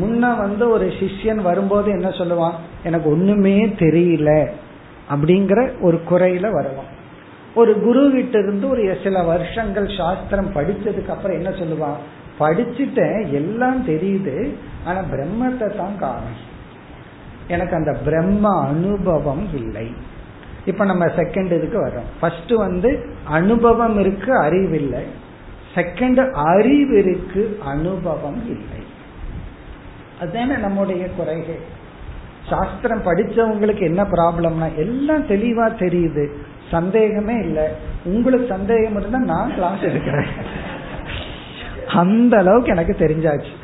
[0.00, 2.52] முன்ன வந்து ஒரு சிஷ்யன் வரும்போது என்ன சொல்லுவான்?
[2.84, 4.48] எனக்கு ஒண்ணுமே தெரியல
[5.10, 6.98] அப்படிங்கிற ஒரு குறையில வருவான்.
[7.54, 11.96] ஒரு குரு கிட்ட இருந்து ஒரு சில வருஷங்கள் சாஸ்திரம் படிச்சதுக்கு அப்புறம் என்ன சொல்லுவான்?
[12.40, 14.50] படிச்சுட்டேன் எல்லாம் தெரியுது
[14.84, 16.48] ஆனா பிரம்மத்தை தான் காணும்.
[17.48, 19.92] எனக்கு அந்த பிரம்ம அனுபவம் இல்லை.
[20.64, 25.02] இப்ப நம்ம செகண்ட் இதுக்கு வரோம் ஃபர்ஸ்ட் வந்து அனுபவம் இருக்கு அறிவு இல்லை.
[25.74, 28.86] செகண்ட் அறிவு இருக்கு அனுபவம் இல்லை.
[30.20, 31.78] அதுதானே நம்முடைய குறைகள்.
[32.48, 36.28] சாஸ்திரம் படிச்சவங்களுக்கு என்ன ப்ராப்ளம்னா எல்லாம் தெளிவா தெரியுது.
[36.70, 37.64] சந்தேகமே இல்லை.
[38.04, 40.28] உங்களுக்கு சந்தேகம் இருந்தா நான் கிளாஸ் எடுக்கிறேன்.
[41.86, 43.58] அந்த அளவுக்கு எனக்கு தெரிஞ்சாச்சு.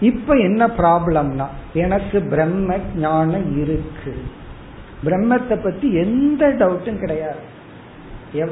[0.00, 4.22] இப்ப என்ன ப்ராப்ளம்னா எனக்கு பிரம்ம ஞானம் இருக்கு.
[5.04, 7.54] பிரம்மத்தை பத்தி எந்த டவுட்டும் கிடையாது.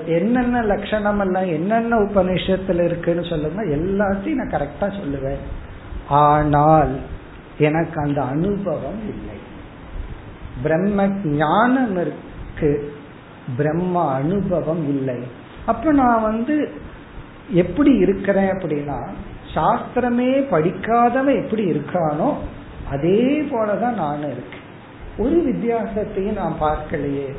[0.07, 5.43] என்னென்ன லட்சணம் எல்லாம் என்னென்ன உபநிஷத்துல இருக்குன்னு சொல்லுங்க எல்லாத்தையும் நான் கரெக்டா சொல்லுவேன்.
[6.09, 6.97] ஆனால்
[7.59, 9.37] எனக்கு அந்த அனுபவம் இல்லை.
[10.63, 12.95] பிரம்ம ஞானம் இருக்கு.
[13.57, 15.19] பிரம்ம அனுபவம் இல்லை.
[15.67, 16.73] அப்ப நான் வந்து
[17.51, 19.07] எப்படி இருக்கிறேன் அப்படின்னா
[19.55, 22.35] சாஸ்திரமே படிக்காதவன் எப்படி இருக்கானோ
[22.91, 24.63] அதே போலதான் நானும் இருக்கேன்.
[25.19, 27.35] ஒரு வித்தியாசத்தையும் நான் பார்க்கலையே.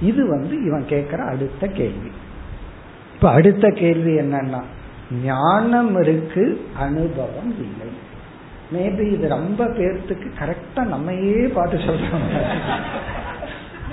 [0.00, 2.10] இது வந்து இவன் கேட்கிற அடுத்த கேள்வி.
[3.14, 4.62] இப்ப அடுத்த கேள்வி என்னன்னா
[5.24, 8.06] ஞானம் இருக்கு அனுபவம் இல்லை.
[8.72, 12.42] மேபி இது ரொம்ப பேர்த்துக்கு கரெக்டா நம்மையே பார்த்து சொல்றாங்க.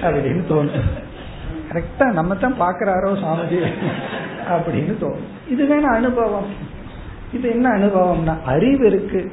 [0.02, 0.82] அப்படின்னு தோணும்.
[1.72, 3.72] கரெக்டா நம்ம தான் பாக்குறாரோ சாமிஜி
[4.50, 5.50] அப்படின்னு தோணும்.
[5.50, 6.46] இது வேணா அனுபவம்.
[7.34, 9.32] இது என்ன அனுபவம்னா அறிவு இருக்கு.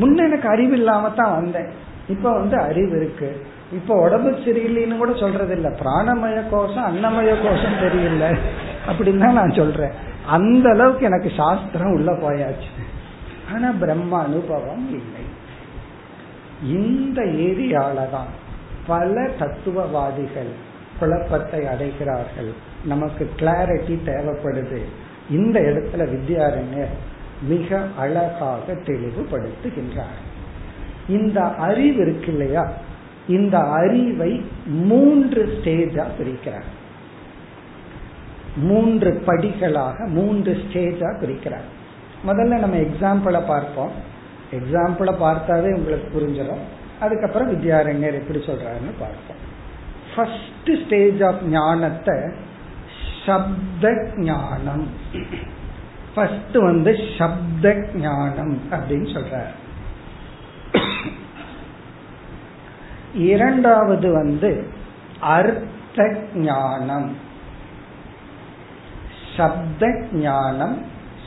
[0.00, 1.68] முன்ன எனக்கு அறிவு இல்லாம தான் வந்தேன்.
[2.08, 3.46] இப்ப வந்து அறிவு இருக்கு.
[3.72, 8.38] இப்ப உடம்பு சரியில்லைன்னு கூட சொல்றது இல்ல பிராணமய கோஷம் அன்னமய கோஷம் தெரியல
[8.86, 9.90] அப்படின்னு தான் நான் சொல்றேன்.
[10.26, 12.82] அந்த அளவுக்கு எனக்கு சாஸ்திரம் உள்ள போயாச்சு.
[13.54, 15.24] ஆனா பிரம்ம அனுபவம் இல்லை.
[16.62, 18.26] இந்த ஏரியால தான்
[18.86, 20.66] பல தத்துவவாதிகள்
[20.98, 22.52] குழப்பத்தை அடைகிறார்கள்.
[22.84, 24.82] நமக்கு கிளாரிட்டி தேவைப்படுது.
[25.30, 26.96] இந்த இடத்துல வித்யாரண்யர்
[27.42, 30.18] மிக அழகாக தெளிவுபடுத்துகின்றார்.
[31.08, 32.72] இந்த அறிவு இருக்கு இல்லையா?
[33.28, 36.68] இந்த அறிவை மூன்று ஸ்டேஜா பிரிக்கிறார்.
[38.56, 41.66] மூன்று படிகளாக மூன்று ஸ்டேஜா பிரிக்கிறார்.
[42.26, 43.90] முதல்ல நம்ம எக்ஸாம்பிளை பார்ப்போம்.
[44.52, 46.64] எக்ஸாம்பிளை பார்த்தாவே உங்களுக்கு புரிஞ்சிடும்.
[47.00, 49.46] அதுக்கப்புறம் வித்யாரண்யர் எப்படி சொல்றாருன்னு பார்ப்போம்.
[50.16, 52.14] ஃபர்ஸ்ட் ஸ்டேஜ் ஆஃப் ஞானத்தை
[53.26, 54.88] சப்த ஞானம்
[56.14, 59.54] ஃபர்ஸ்ட் வந்து சப்த ஞானம் அப்படின்னு சொல்றாரு.
[63.18, 64.66] இரண்டாவது வந்து
[65.20, 67.16] அர்த்த ஞானம்
[69.36, 70.82] சப்த ஞானம்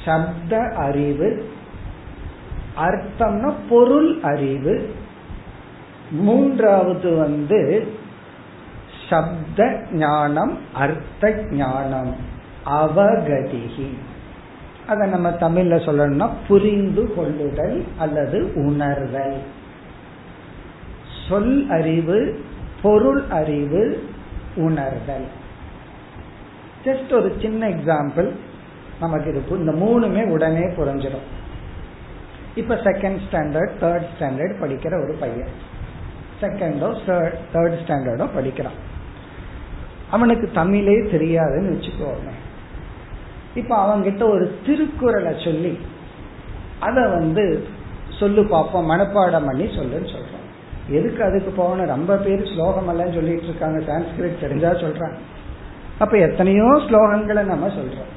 [0.06, 1.50] சப்த அறிவு
[2.78, 4.96] அர்த்தம்னா பொருள் அறிவு.
[6.12, 7.88] மூன்றாவது வந்து
[9.10, 12.16] சப்த ஞானம் அர்த்த ஞானம்
[12.66, 13.90] அவகதிகி.
[14.88, 19.38] அதை நம்ம தமிழ்ல சொல்லணும்னா புரிந்து கொள்ளுதல் அல்லது உணர்தல்.
[21.32, 22.20] சொல் அறிவு
[22.82, 23.84] பொருள் அறிவு
[24.56, 25.28] உணர்தல்.
[26.86, 28.30] ஜஸ்ட் ஒரு சின்ன எக்ஸாம்பிள்
[29.00, 31.28] நமக்கு இருக்கும் இந்த மூணுமே உடனே புரிஞ்சிடும்.
[32.56, 35.54] இப்ப செகண்ட் ஸ்டாண்டர்ட் தேர்ட் ஸ்டாண்டர்ட் படிக்கிற ஒரு பையன்.
[36.42, 36.90] செகண்டோ
[37.54, 38.80] தேர்ட் ஸ்டாண்டர்டோ படிக்கிறான்.
[40.12, 42.32] அவனுக்கு தமிழே தெரியாதுன்னு வச்சுக்கோங்க
[43.56, 45.74] இப்ப அவங்கிட்ட ஒரு திருக்குறளை சொல்லி
[46.80, 47.44] அத வந்து
[48.20, 50.31] சொல்லு பார்ப்போம் மனப்பாடம் பண்ணி சொல்லுன்னு சொல்ற
[50.92, 51.92] எதுக்கு அதுக்கு போகணும்?
[51.96, 53.80] ரொம்ப பேர் ஸ்லோகம் எல்லாம் சொல்லிட்டு இருக்காங்க.
[53.90, 55.20] சான்ஸ்கிரிட் தெரிஞ்சா சொல்றாங்க.
[55.98, 58.12] அப்ப எத்தனையோ ஸ்லோகங்களை நம்ம சொல்றோம்.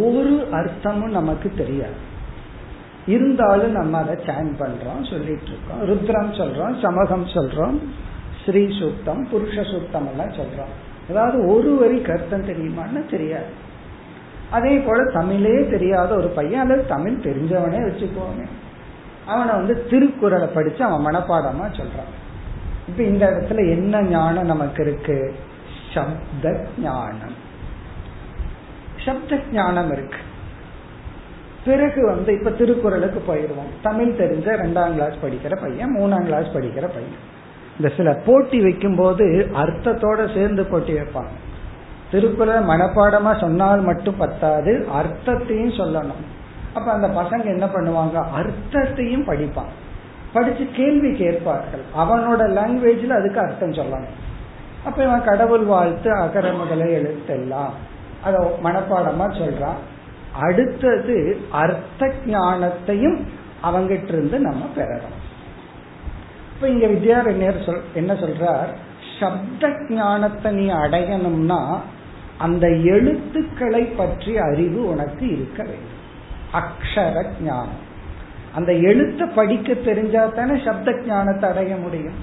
[0.00, 1.98] ஒரு அர்த்தமும் நமக்கு தெரியாது.
[3.06, 5.82] இருந்தாலும் நம்ம அதை சேன் பண்றோம் சொல்லிட்டு இருக்கோம்.
[5.88, 7.78] ருத்ரம் சொல்றோம் சமகம் சொல்றோம்
[8.44, 10.72] ஸ்ரீ சுத்தம் புருஷ சுத்தம் எல்லாம் சொல்றோம்.
[11.10, 13.50] அதாவது ஒரு வரி கருத்தம் தெரியுமான்னு தெரியாது.
[14.50, 18.44] அதே போல தமிழே தெரியாத ஒரு பையன் அல்லது தமிழ் தெரிஞ்சவனே வச்சுக்கோங்க
[19.30, 22.12] அவனை வந்து திருக்குறளை படிச்சு அவன் மனப்பாடமா சொல்றான்.
[22.88, 25.34] இப்ப இந்த இடத்துல என்ன ஞானம் நமக்கு இருக்கு?
[25.94, 27.36] சப்த ஞானம்.
[29.04, 30.18] சப்த ஞானம் இருக்கு.
[31.64, 33.72] பிறகு வந்து இப்ப திருக்குறளுக்கு போயிடுவோம்.
[33.82, 37.28] தமிழ் தெரிஞ்ச ரெண்டாம் கிளாஸ் படிக்கிற பையன் மூணாம் கிளாஸ் படிக்கிற பையன்.
[37.78, 41.34] இந்த சில போட்டி வைக்கும் போது அர்த்தத்தோட சேர்ந்து போட்டி வைப்பாங்க
[42.10, 46.24] திருக்குறளை மனப்பாடமா சொன்னால் மட்டும் பத்தாது அர்த்தத்தையும் சொல்லணும்.
[46.74, 48.24] அப்ப அந்த பசங்க என்ன பண்ணுவாங்க?
[48.34, 49.72] அர்த்தத்தையும் படிப்பான்
[50.32, 51.84] படிச்சு கேள்வி கேட்பார்கள்.
[51.96, 54.18] அவனோட லாங்குவேஜ்ல அதுக்கு அர்த்தம் சொல்லணும்.
[54.84, 57.72] அப்ப இவன் கடவுள் வாழ்த்து அகர எழுத்தெல்லாம்.
[58.22, 59.80] அத மனப்பாடமா சொல்றான்.
[60.40, 63.18] அடுத்தது அர்த்த ஞானத்தையும்
[63.62, 65.16] அவங்கிட்ட இருந்து நம்ம பெறணும்.
[66.54, 68.68] இப்ப இங்க வித்யாரண்யர் சொல் என்ன சொல்றார்?
[69.20, 71.78] சப்த ஞானத்தை நீ அடையணும்னா
[72.38, 75.98] அந்த எழுத்துக்களை பற்றி அறிவு உனக்கு இருக்க வேண்டும்.
[76.52, 77.86] அக்ஷர ஞானம்
[78.54, 82.16] அந்த எழுத்தை படிக்க தெரிஞ்சா தானே சப்த ஞானத்தை அடைய முடியும்.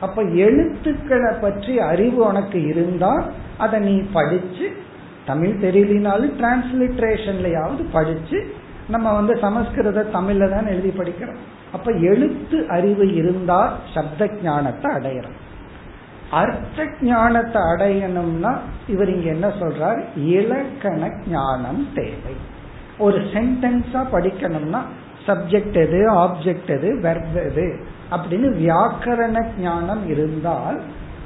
[0.00, 3.10] அப்ப எழுத்துக்களை பற்றி அறிவு உனக்கு இருந்தா
[3.58, 4.66] அதை நீ படிச்சு
[5.26, 8.38] தமிழ் தெரியலினாலும் டிரான்ஸ்லிட்ரேஷன்லயாவது படிச்சு
[8.88, 11.42] நம்ம வந்து சமஸ்கிருத தமிழ்ல தான் எழுதி படிக்கிறோம்.
[11.72, 13.60] அப்ப எழுத்து அறிவு இருந்தா
[13.94, 15.38] சப்த ஞானத்தை அடையிறோம்.
[16.30, 18.52] அர்த்த ஞானத்தை அடையணும்னா
[18.86, 20.00] இவர் இங்க என்ன சொல்றார்?
[20.16, 22.34] இலக்கண ஞானம் தேவை.
[23.00, 24.80] ஒரு சென்டென்ஸா படிக்கணும்னா
[25.26, 27.66] சப்ஜெக்ட் எது ஆப்ஜெக்ட் எது வெர்ப் எது
[28.10, 30.78] அப்படின்னு வியாக்கரண ஞானம் இருந்தால்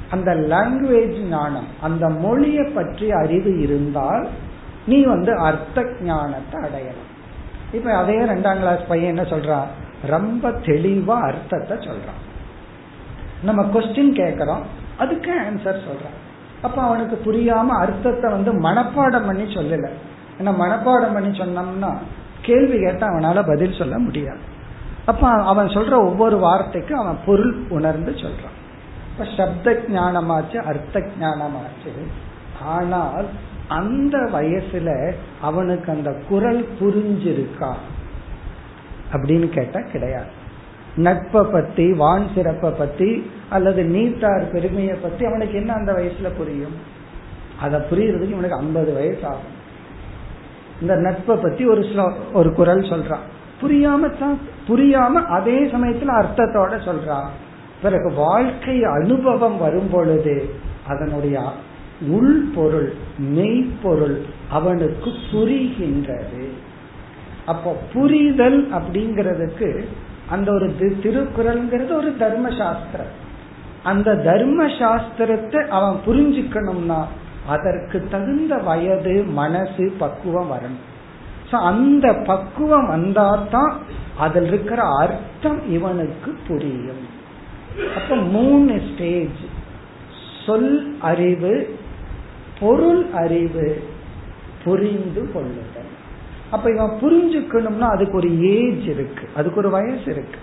[0.09, 4.27] அந்த லாங்குவேஜ் ஞானம் அந்த மொழியை பற்றி அறிவு இருந்தால்
[4.85, 7.11] நீ வந்து அர்த்த ஞானத்தை அடையலாம்.
[7.73, 9.69] இப்ப அதே ரெண்டாம் கிளாஸ் பையன் என்ன சொல்றான்?
[10.05, 12.21] ரொம்ப தெளிவா அர்த்தத்தை சொல்றான்.
[13.43, 14.63] நம்ம கொஸ்டின் கேட்கறோம்
[14.97, 16.19] அதுக்கு ஆன்சர் சொல்றான்.
[16.61, 19.89] அப்ப அவனுக்கு புரியாம அர்த்தத்தை வந்து மனப்பாடம் பண்ணி சொல்லல.
[20.39, 21.93] ஏன்னா மனப்பாடம் பண்ணி சொன்னோம்னா
[22.41, 24.39] கேள்வி கேட்டா அவனால பதில் சொல்ல முடியாது.
[25.05, 28.55] அப்ப அவன் சொல்ற ஒவ்வொரு வார்த்தைக்கும் அவன் பொருள் உணர்ந்து சொல்றான்.
[29.11, 31.91] இப்ப சப்த ஞானமாச்சு அர்த்த ஞானமாச்சு
[32.63, 33.25] ஆனால்
[33.67, 37.73] அந்த வயசுல அவனுக்கு அந்த குரல் புரிஞ்சிருக்கா?
[39.13, 40.43] அப்படின்னு கேட்டா கிடையாது.
[40.95, 46.75] நட்பை பத்தி வான் சிறப்பை பத்தி அல்லது நீத்தார் பெருமையை பத்தி அவனுக்கு என்ன அந்த வயசுல புரியும்?
[47.61, 49.54] அதை புரியறதுக்கு இவனுக்கு ஐம்பது வயசு ஆகும்.
[50.81, 53.25] இந்த நட்பை பத்தி ஒரு ஒரு குரல் சொல்றான்
[53.61, 57.29] புரியாம தான் புரியாம அதே சமயத்துல அர்த்தத்தோட சொல்றான்
[57.81, 60.49] பிறகு வாழ்க்கை அனுபவம் வரும் பொழுது
[60.87, 61.41] அதனுடைய
[62.01, 66.47] உள்பொருள் மெய்ப்பொருள் அவனுக்கு புரிகின்றது.
[67.45, 69.85] அப்போ புரிதல் அப்படிங்கிறதுக்கு
[70.29, 73.13] அந்த ஒரு திருக்குறள்ங்கிறது ஒரு தர்ம சாஸ்திரம்.
[73.83, 76.99] அந்த தர்ம சாஸ்திரத்தை அவன் புரிஞ்சுக்கணும்னா
[77.47, 80.93] அதற்கு தகுந்த வயது மனசு பக்குவம் வரணும்.
[81.51, 83.73] அந்த பக்குவம் வந்தாதான்
[84.17, 87.07] அதில் இருக்கிற அர்த்தம் இவனுக்கு புரியும்.
[87.95, 89.39] அப்ப மூணு ஸ்டேஜ்
[90.45, 91.79] சொல் அறிவு
[92.59, 93.87] பொருள் அறிவு
[94.63, 95.93] புரிந்து கொள்ளுதல்.
[96.51, 99.29] அப்ப இவன் புரிஞ்சுக்கணும்னா அதுக்கு ஒரு ஏஜ் இருக்கு.
[99.35, 100.39] அதுக்கு ஒரு வயசு இருக்கு.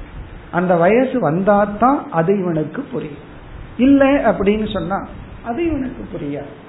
[0.50, 3.30] அந்த வயசு வந்தாதான் அது இவனுக்கு புரியும்.
[3.76, 5.08] இல்லை அப்படின்னு சொன்னா
[5.44, 6.61] அது இவனுக்கு புரியாது.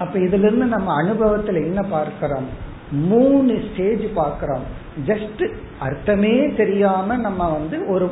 [0.00, 2.48] அப்ப இதுல இருந்து நம்ம அனுபவத்துல என்ன பார்க்கிறோம்?
[2.90, 4.64] மூணு ஸ்டேஜ் பார்க்கிறோம்.
[5.06, 5.44] ஜஸ்ட்
[5.80, 8.06] அர்த்தமே தெரியாம நம்ம வந்து ஒரு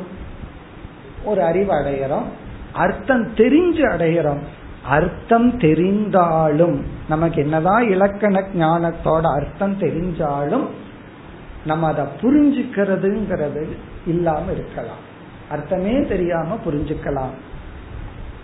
[1.23, 2.27] ஒரு அறிவு அடைகிறோம்
[2.73, 4.41] அர்த்தம் தெரிஞ்சு அடைகிறோம்
[4.83, 6.77] அர்த்தம் தெரிந்தாலும்
[7.09, 10.67] நமக்கு என்னதான் இலக்கண ஞானத்தோட அர்த்தம் தெரிஞ்சாலும்
[11.65, 13.63] நம்ம அதை புரிஞ்சுக்கிறதுங்கிறது
[14.07, 15.03] இல்லாம இருக்கலாம்.
[15.49, 17.35] அர்த்தமே தெரியாம புரிஞ்சுக்கலாம்.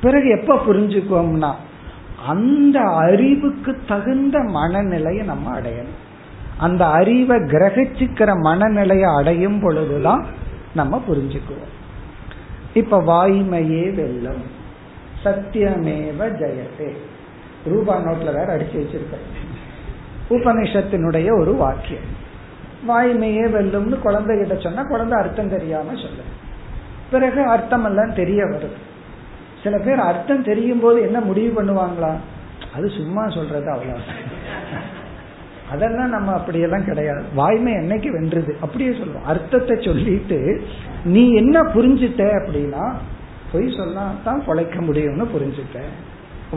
[0.01, 1.51] பிறகு எப்ப புரிஞ்சுக்குவோம்னா
[2.25, 6.03] அந்த அறிவுக்கு தகுந்த மனநிலையை நம்ம அடையணும்.
[6.57, 10.25] அந்த அறிவை கிரகிச்சுக்கிற மனநிலையை அடையும் பொழுதுதான்
[10.75, 11.73] நம்ம புரிஞ்சுக்குவோம்.
[12.73, 14.41] இப்ப வாய்மையே வெல்லும்.
[15.23, 16.93] சத்தியமேவ ஜெயத்தே.
[17.65, 19.43] ரூபா நோட்ல வேற அடிச்சு வச்சிருக்கேன்.
[20.29, 22.23] உபனிஷத்தினுடைய ஒரு வாக்கியம்.
[22.88, 26.23] வாய்மையே வெல்லும்னு குழந்தைகிட்ட சொன்னா குழந்தை அர்த்தம் தெரியாம சொல்லு.
[27.11, 28.71] பிறகு அர்த்தம் எல்லாம் தெரிய வருது.
[29.65, 32.13] சில பேர் அர்த்தம் தெரியும் போது என்ன முடிவு பண்ணுவாங்களா?
[32.75, 34.01] அது சும்மா சொல்றது அவ்வளவு.
[35.71, 37.23] அதெல்லாம் நம்ம அப்படியெல்லாம் கிடையாது.
[37.36, 38.51] வாய்மை என்னைக்கு வென்றுது?
[38.62, 39.25] அப்படியே சொல்லுவோம்.
[39.25, 40.39] அர்த்தத்தை சொல்லிட்டு
[41.06, 42.84] நீ என்ன புரிஞ்சுட்ட அப்படின்னா
[43.51, 45.93] பொய் சொன்னா தான் பொழைக்க முடியும்னு புரிஞ்சுட்டேன்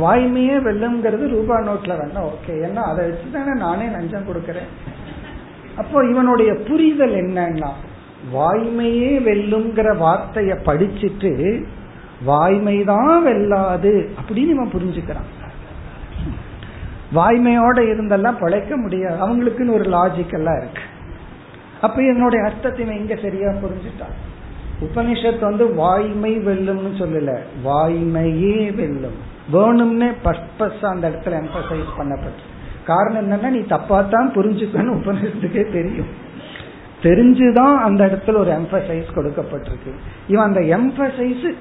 [0.02, 2.54] வாய்மையே வெல்லுங்கிறது ரூபா நோட்ல வேணா ஓகே.
[2.66, 4.70] ஏன்னா அதை வச்சு தானே நானே லஞ்சம் கொடுக்கறேன்.
[5.76, 7.70] அப்போ இவனுடைய புரிதல் என்னன்னா
[8.34, 11.32] வாய்மையே வெல்லுங்கிற வார்த்தைய படிச்சுட்டு
[12.26, 15.36] வாய்மைதான் வெல்லாது அப்படின்னு இவன் புரிஞ்சுக்கிறான்.
[17.14, 19.14] வாய்மையோட இருந்தெல்லாம் பிழைக்க முடியாது.
[19.14, 20.82] அவங்களுக்குன்னு ஒரு லாஜிக் எல்லாம் இருக்கு.
[21.80, 24.16] அப்ப என்னுடைய அர்த்தத்தை இவன் இங்க சரியா புரிஞ்சுட்டான்.
[24.80, 27.38] உபனிஷத் வந்து வாய்மை வெல்லும்னு சொல்லல.
[27.64, 29.36] வாய்மையே வெல்லும்.
[29.52, 32.56] வேணும்னே பர்பஸ் அந்த இடத்துல எம்பசைஸ் பண்ணப்பட்டு.
[32.84, 36.26] காரணம் என்னன்னா நீ தப்பா தான் புரிஞ்சுக்கன்னு உபனிஷத்துக்கே தெரியும்.
[37.02, 39.94] தெரிஞ்சுதான் அந்த இடத்துல ஒரு எம்பசைஸ் கொடுக்கப்பட்டிருக்கு.
[40.28, 41.54] இவன் அந்த எம்பசைஸ்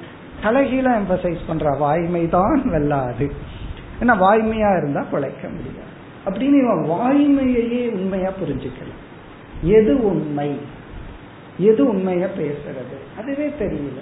[0.44, 3.32] தலைகீழ எம்பசைஸ் பண்ற வாய்மை தான் வெல்லாது.
[4.02, 5.96] ஏன்னா வாய்மையா இருந்தா பிழைக்க முடியாது.
[6.26, 9.06] அப்படின்னு இவன் வாய்மையையே உண்மையா புரிஞ்சுக்கலாம்
[9.62, 10.60] எது உண்மை?
[11.58, 13.20] எது உண்மையா பேசுறது?
[13.20, 14.00] அதுவே தெரியல.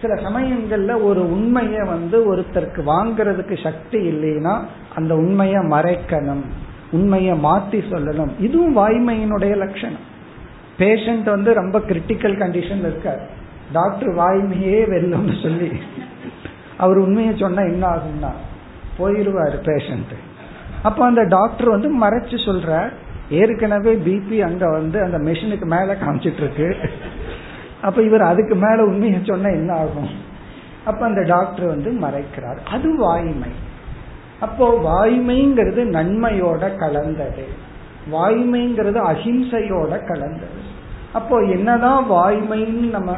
[0.00, 6.42] சில சமயங்கள்ல ஒரு உண்மைய வந்து ஒருத்தருக்கு வாங்கறதுக்கு சக்தி இல்லைன்னா அந்த உண்மைய மறைக்கணும்
[6.92, 8.30] உண்மைய மாத்தி சொல்லணும்.
[8.40, 10.14] இதுவும் வாய்மையினுடைய லட்சணம்.
[10.78, 13.26] பேஷண்ட் வந்து ரொம்ப கிரிட்டிக்கல் கண்டிஷன் இருக்காரு.
[13.72, 15.80] டாக்டர் வாய்மையே வெல்லும்னு சொல்லி
[16.76, 18.30] அவர் உண்மையை சொன்னா என்ன ஆகும்னா
[18.98, 20.14] போயிருவாரு பேஷண்ட்
[20.82, 22.90] அப்ப அந்த டாக்டர் வந்து மறைச்சு சொல்ற
[23.30, 26.76] ஏற்கனவே பிபி அங்க வந்து அந்த மிஷினுக்கு மேல காமிச்சிட்டு இருக்கு
[27.82, 30.08] அப்ப இவர் அதுக்கு மேல உண்மையை சொன்னா என்ன ஆகும்?
[30.84, 32.58] அப்ப அந்த டாக்டர் வந்து மறைக்கிறார்.
[32.70, 33.48] அது வாய்மை.
[34.40, 37.48] அப்போ வாய்மைங்கிறது நன்மையோட கலந்தது.
[38.12, 40.60] வாய்மைங்கிறது அஹிம்சையோட கலந்தது.
[41.12, 43.16] அப்போ என்னதான் வாய்மைன்னு நம்ம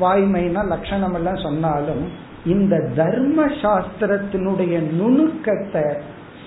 [0.00, 5.98] வாய்மைனா லட்சணம் எல்லாம் சொன்னாலும் இந்த தர்ம சாஸ்திரத்தினுடைய நுணுக்கத்தை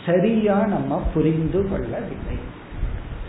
[0.06, 2.38] சரியா நம்ம புரிந்து கொள்ளவில்லை.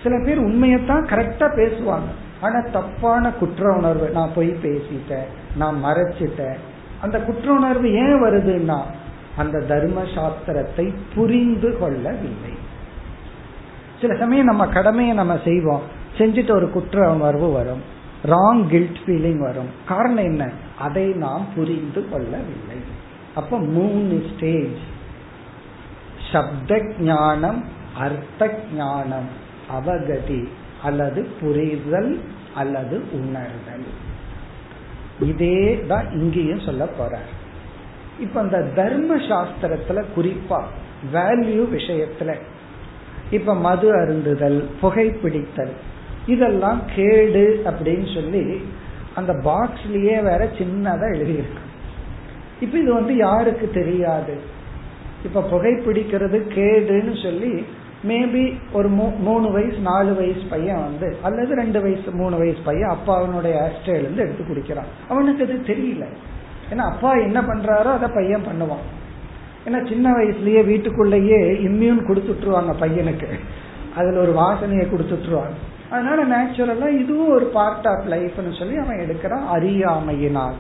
[0.03, 2.11] சில பேர் உண்மையத்தான் கரெக்டா பேசுவாங்க.
[2.41, 6.57] ஆனா தப்பான குற்ற உணர்வு நான் போய் பேசிட்டேன் நான் மறைச்சிட்டேன்.
[7.01, 8.81] அந்த குற்ற உணர்வு ஏன் வருதுன்னா
[9.37, 12.53] அந்த தர்ம சாஸ்திரத்தை புரிந்து கொள்ளவில்லை.
[14.01, 15.81] சில சமயம் நம்ம கடமையை நம்ம செய்வோம்
[16.19, 17.93] செஞ்சுட்டு ஒரு குற்ற உணர்வு வரும்.
[18.25, 19.71] ராங் கில்ட் ஃபீலிங் வரும்.
[19.87, 20.51] காரணம் என்ன?
[20.79, 22.79] அதை நாம் புரிந்து கொள்ளவில்லை.
[23.35, 24.83] அப்ப மூணு ஸ்டேஜ்
[26.33, 27.65] சப்த ஞானம்
[27.99, 29.29] அர்த்த ஞானம்
[29.79, 30.49] அவகதி
[30.83, 32.21] அல்லது புரிதல்
[32.55, 33.89] அல்லது உணர்தல்.
[35.21, 37.19] இதே தான் இங்கேயும் சொல்ல போற
[38.21, 40.63] இப்ப இந்த தர்ம சாஸ்திரத்துல குறிப்பா
[41.13, 42.35] வேல்யூ விஷயத்துல
[43.31, 45.75] இப்ப மது அருந்துதல் புகைப்பிடித்தல்
[46.27, 48.65] இதெல்லாம் கேடு அப்படின்னு சொல்லி
[49.15, 51.63] அந்த பாக்ஸ்லயே வேற சின்னதா எழுதியிருக்கு.
[52.61, 54.35] இப்ப இது வந்து யாருக்கு தெரியாது?
[55.25, 57.65] இப்ப புகைப்பிடிக்கிறது கேடுன்னு சொல்லி
[58.09, 63.19] மேபி ஒரு மூணு வயசு நாலு வயசு பையன் வந்து அல்லது ரெண்டு வயசு மூணு வயசு பையன் அப்பா
[63.19, 64.91] அவனுடைய ஹேர்ஸ்டைல் இருந்து எடுத்து குடிக்கிறான்.
[65.09, 66.05] அவனுக்கு அது தெரியல.
[66.71, 68.85] ஏன்னா அப்பா என்ன பண்றாரோ அதை பையன் பண்ணுவான்.
[69.67, 73.29] ஏன்னா சின்ன வயசுலயே வீட்டுக்குள்ளேயே இம்யூன் கொடுத்துட்டுருவாங்க பையனுக்கு.
[73.97, 75.57] அதுல ஒரு வாசனையை கொடுத்துட்டுருவாங்க.
[75.95, 80.55] அதனால நேச்சுரலா இதுவும் ஒரு பார்ட் ஆஃப் லைஃப்னு சொல்லி அவன் எடுக்கிறான் அறியாமையினால்.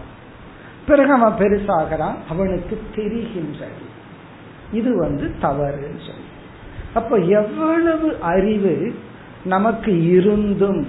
[0.87, 3.87] பிறகு அவன் பெருசாகிறான் அவனுக்கு தெரிகின்றது.
[4.73, 6.33] இது வந்து தவறுன்னு சொல்லி.
[6.95, 8.95] அப்ப எவ்வளவு அறிவு
[9.45, 10.87] நமக்கு இருந்தும்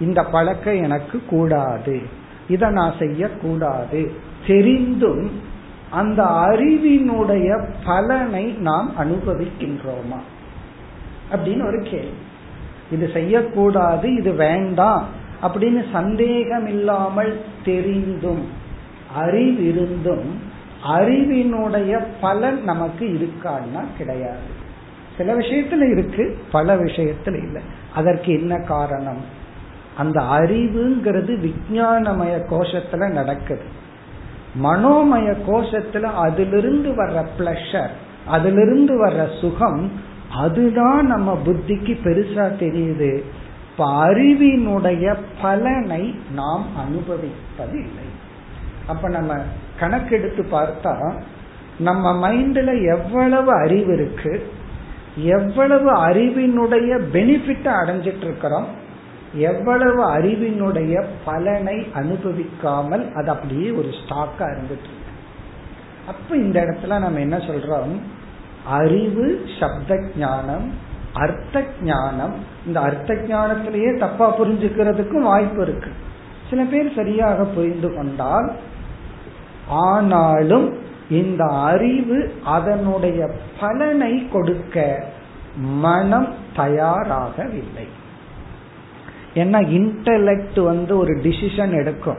[0.00, 2.02] இந்த பழக்கம் எனக்கு கூடாது
[2.48, 4.12] இதை நான் செய்யக்கூடாது
[4.46, 5.30] தெரிந்தும்
[5.90, 10.20] அந்த அறிவினுடைய பலனை நாம் அனுபவிக்கின்றோமா?
[11.32, 12.23] அப்படின்னு ஒரு கேள்வி.
[12.90, 15.06] இது செய்யக்கூடாது இது வேண்டாம்
[15.42, 18.48] அப்படின்னு சந்தேகம் இல்லாமல் தெரிந்தும்
[19.20, 20.26] அறிவிருந்தும்
[20.88, 24.62] அறிவினுடைய பலன் நமக்கு இருக்கான்னா கிடையாது.
[25.16, 27.62] சில விஷயத்துல இருக்கு பல விஷயத்துல இல்லை.
[27.94, 29.20] அதற்கு என்ன காரணம்?
[29.96, 33.82] அந்த அறிவுங்கிறது விஞ்ஞானமய கோஷத்துல நடக்குது.
[34.62, 37.90] மனோமய கோஷத்துல அதிலிருந்து வர்ற பிளஷர்
[38.26, 39.92] அதிலிருந்து வர்ற சுகம்
[40.34, 43.22] அதுதான் நம்ம புத்திக்கு பெருசா தெரியுது.
[43.70, 48.06] இப்ப அறிவினுடைய பலனை நாம் அனுபவிப்பது இல்லை.
[48.86, 49.36] அப்ப நம்ம
[49.80, 51.12] கணக்கெடுத்து பார்த்தா
[51.78, 54.52] நம்ம மைண்ட்ல எவ்வளவு அறிவு இருக்கு
[55.16, 58.66] எவ்வளவு அறிவினுடைய பெனிஃபிட்டை அடைஞ்சிட்டு இருக்கிறோம்
[59.34, 65.12] எவ்வளவு அறிவினுடைய பலனை அனுபவிக்காமல் அது அப்படியே ஒரு ஸ்டாக்கா இருந்துட்டு இருக்கு.
[66.06, 67.94] அப்ப இந்த இடத்துல நம்ம என்ன சொல்றோம்?
[68.66, 72.34] அறிவு சப்த ஞானம் அர்த்த ஞானம்
[72.66, 75.90] இந்த அர்த்த ஞானத்திலேயே தப்பா புரிஞ்சுக்கிறதுக்கும் வாய்ப்பு இருக்கு.
[76.50, 78.52] சில பேர் சரியாக புரிந்து கொண்டால்
[79.68, 80.78] ஆனாலும்
[81.10, 85.04] இந்த அறிவு அதனுடைய பலனை கொடுக்க
[85.56, 87.86] மனம் தயாராகவில்லை.
[89.34, 92.16] ஏன்னா இன்டலெக்ட் வந்து ஒரு டிசிஷன் எடுக்கும்.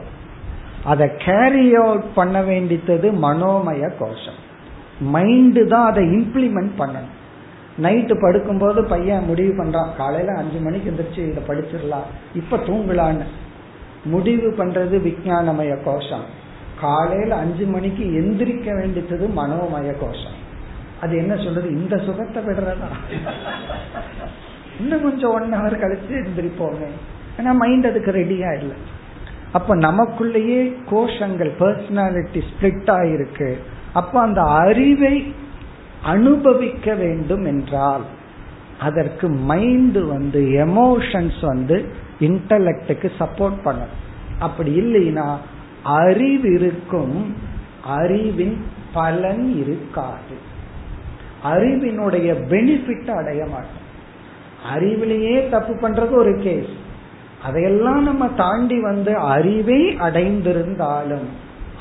[0.83, 4.44] அதை கேரி அவுட் பண்ண வேண்டித்தது மனோமய கோஷம்.
[5.01, 7.13] மைண்டு தான் அதை இம்ப்ளிமெண்ட் பண்ணணும்.
[7.81, 9.95] நைட்டு படுக்கும்போது பையன் முடிவு பண்றான்.
[9.95, 12.07] காலையில அஞ்சு மணிக்கு எந்திரிச்சு இதை படிச்சிடலாம்.
[12.35, 13.23] இப்ப தூங்கலான்னு.
[14.05, 16.23] முடிவு பண்றது விஜயானமய கோஷம்.
[16.79, 20.43] காலையில அஞ்சு மணிக்கு எந்திரிக்க வேண்டியது மனோமய கோஷம்.
[21.01, 21.69] அது என்ன சொல்றது?
[21.69, 23.15] இந்த சுகத்தை விடுறதா?
[24.79, 26.87] இன்னும் கொஞ்சம் ஒன் ஹவர் கழிச்சு எந்திரிப்போமே.
[27.37, 28.77] ஏன்னா மைண்ட் அதுக்கு ரெடியா இல்லை.
[29.51, 33.57] அப்ப நமக்குள்ளேயே கோஷங்கள் பர்சனாலிட்டி ஸ்பிளிட் ஆயிருக்கு.
[33.95, 35.33] அப்ப அந்த அறிவை
[36.03, 38.05] அனுபவிக்க வேண்டும் என்றால்
[38.79, 41.85] அதற்கு மைண்ட் வந்து எமோஷன்ஸ் வந்து
[42.19, 44.03] இன்டலெக்டுக்கு சப்போர்ட் பண்ணும்
[44.39, 45.37] அப்படி இல்லைன்னா
[45.83, 47.35] அறிவு இருக்கும்
[47.85, 50.35] அறிவின் பலன் இருக்காது.
[51.43, 53.83] அறிவினுடைய பெனிஃபிட் அடைய மாட்டோம்.
[54.75, 56.71] அறிவிலேயே தப்பு பண்றது ஒரு கேஸ்
[57.43, 61.27] அதையெல்லாம் நம்ம தாண்டி வந்து அறிவை அடைந்திருந்தாலும்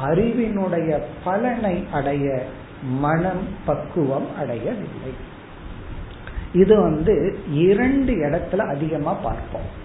[0.02, 2.42] அறிவினுடைய பலனை அடைய
[2.82, 5.14] மனம் பக்குவம் அடையவில்லை.
[6.52, 9.82] இது வந்து இரண்டு இடத்துல அதிகமா பார்ப்போம்.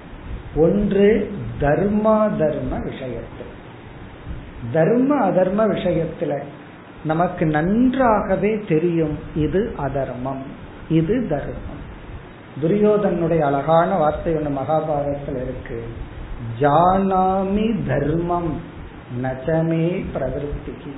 [0.55, 3.47] ஒன்று தர்மா தர்ம விஷயத்தில்
[4.71, 6.41] தர்ம அதர்ம விஷயத்துல
[7.03, 10.41] நமக்கு நன்றாகவே தெரியும் இது அதர்மம்
[10.89, 11.87] இது தர்மம்.
[12.61, 15.83] துரியோதனுடைய அழகான வார்த்தை ஒன்று மகாபாரதத்தில் இருக்கு.
[16.59, 18.77] ஜானாமி தர்மம்.
[19.21, 20.91] நச்சமே பிரவருத்திக்கு.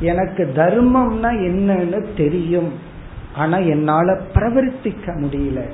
[0.00, 2.72] எனக்கு தர்மம்னா என்னன்னு தெரியும்.
[3.36, 5.64] ஆனா என்னால பிரவர்த்திக்க முடியல.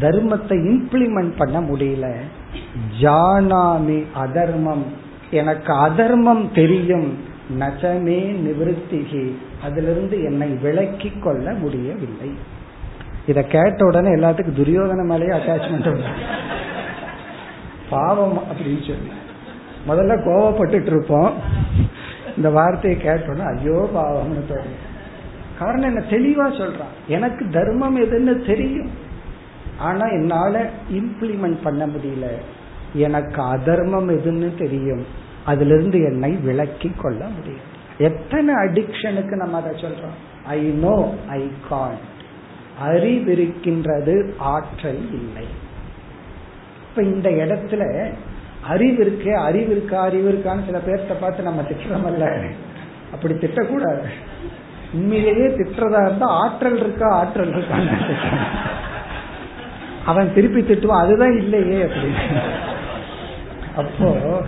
[0.00, 2.14] தர்மத்தை இம்ப்ளிமெண்ட் பண்ண முடியல.
[3.00, 4.84] ஜானாமி அதர்மம்.
[5.30, 7.18] எனக்கு அதர்மம் தெரியும்.
[7.58, 9.32] நச்சமே நிவர்த்திகி.
[9.62, 12.34] அதிலிருந்து என்னை விலக்கி கொள்ள முடியவில்லை.
[13.26, 16.02] இத கேட்ட உடனே எல்லாத்துக்கும் துரியோதன மேலேயே அட்டாச்மெண்ட்
[17.90, 19.20] பாவம் அப்படின்னு சொல்லி.
[19.88, 21.34] முதல்ல கோவப்பட்டுட்டு இருப்போம்
[22.36, 24.90] இந்த வார்த்தையை கேட்டோன்னா ஐயோ பாவம்னு தோணும்.
[25.58, 26.04] காரணம் என்ன?
[26.10, 27.08] தெளிவா சொல்றான்.
[27.08, 28.90] எனக்கு தர்மம் எதுன்னு தெரியும்.
[29.78, 32.26] ஆனா என்னால இம்ப்ளிமெண்ட் பண்ண முடியல.
[32.94, 35.06] எனக்கு அதர்மம் எதுன்னு தெரியும்.
[35.44, 37.70] அதுல இருந்து என்னை விலக்கி கொள்ள முடியும்.
[37.98, 40.46] எத்தனை அடிக்ஷனுக்கு நம்ம அதை சொல்றோம்?
[40.46, 42.10] ஐ நோ ஐ கான்
[42.86, 45.46] அறிவிருக்கின்றது ஆற்றல் இல்லை.
[46.88, 48.12] இப்ப இந்த இடத்துல
[48.68, 52.50] அறிவு இருக்கே அறிவு இருக்கா அறிவு இருக்கான்னு சில பேர்த்த பார்த்து நம்ம திட்டுறோமல்ல.
[53.12, 54.04] அப்படி திட்டக்கூடாது.
[54.92, 57.98] உண்மையிலேயே திட்டுறதா இருந்தா ஆற்றல் இருக்கா ஆற்றல் இருக்கான்னு
[60.06, 62.40] அவன் திருப்பி திட்டுவான் அதுதான் இல்லையே அப்படின்னு.
[63.76, 64.42] அப்போ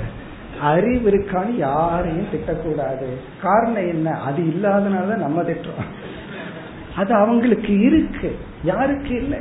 [0.61, 3.07] அறிவு இருக்கான்னு யாரையும் திட்டக்கூடாது.
[3.43, 4.11] காரணம் என்ன?
[4.11, 5.93] அது இல்லாதனால நம்ம திட்டுறோம்.
[6.97, 8.39] அது அவங்களுக்கு இருக்கு.
[8.65, 9.39] யாருக்கு இல்லை?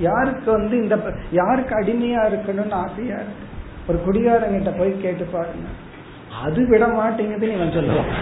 [0.00, 3.43] யாருக்கு வந்து இந்த யாருக்கு அடிமையா இருக்கணும்னு ஆசையா இருக்கு?
[3.88, 5.68] ஒரு குடிகாரங்கிட்ட போய் கேட்டு பாருங்க.
[6.42, 8.12] அது விட மாட்டேங்குதுன்னு இவன் சொல்லுவான்.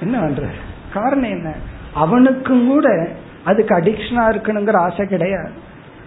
[0.00, 0.46] என்ன பண்ற?
[0.92, 1.54] காரணம் என்ன?
[1.94, 3.08] அவனுக்கும் கூட
[3.44, 5.50] அதுக்கு அடிக்ஷனா இருக்கணுங்கிற ஆசை கிடையாது.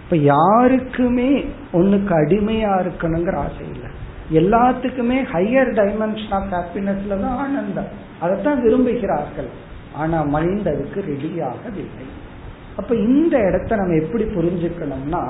[0.04, 3.90] இப்ப யாருக்குமே ஒண்ணுக்கு அடிமையா இருக்கணுங்கிற ஆசை இல்லை.
[4.32, 8.04] எல்லாத்துக்குமே ஹையர் டைமென்ஷன் ஆஃப் ஹாப்பினஸ்ல தான் ஆனந்தம்.
[8.18, 9.48] அதைத்தான் விரும்புகிறார்கள்
[9.92, 12.06] ஆனா மைண்ட் அதுக்கு ரெடியாகவில்லை
[12.76, 15.22] அப்ப இந்த இடத்த நம்ம எப்படி புரிஞ்சுக்கணும்னா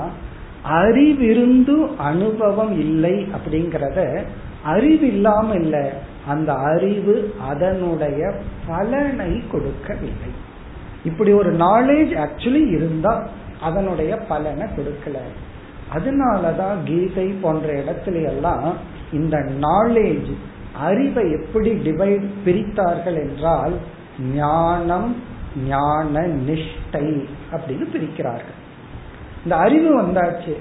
[0.69, 4.23] அறிவிருந்து அனுபவம் இல்லை அப்படிங்கிறத
[4.63, 5.89] அறிவு இல்லாம இல்லை
[6.27, 8.33] அந்த அறிவு அதனுடைய
[8.67, 10.31] பலனை கொடுக்கவில்லை.
[11.05, 13.27] இப்படி ஒரு நாலேஜ் ஆக்சுவலி இருந்தா
[13.61, 15.17] அதனுடைய பலனை கொடுக்கல.
[15.95, 18.73] அதனாலதான் கீதை போன்ற இடத்துல எல்லாம்
[19.13, 20.31] இந்த நாலேஜ்
[20.79, 23.75] அறிவை எப்படி டிவைட் பிரித்தார்கள் என்றால்
[24.33, 25.15] ஞானம்
[25.67, 28.56] ஞான நிஷ்டை அப்படின்னு பிரிக்கிறார்கள்.
[29.47, 30.53] இந்த அறிவு வந்தாச்சு.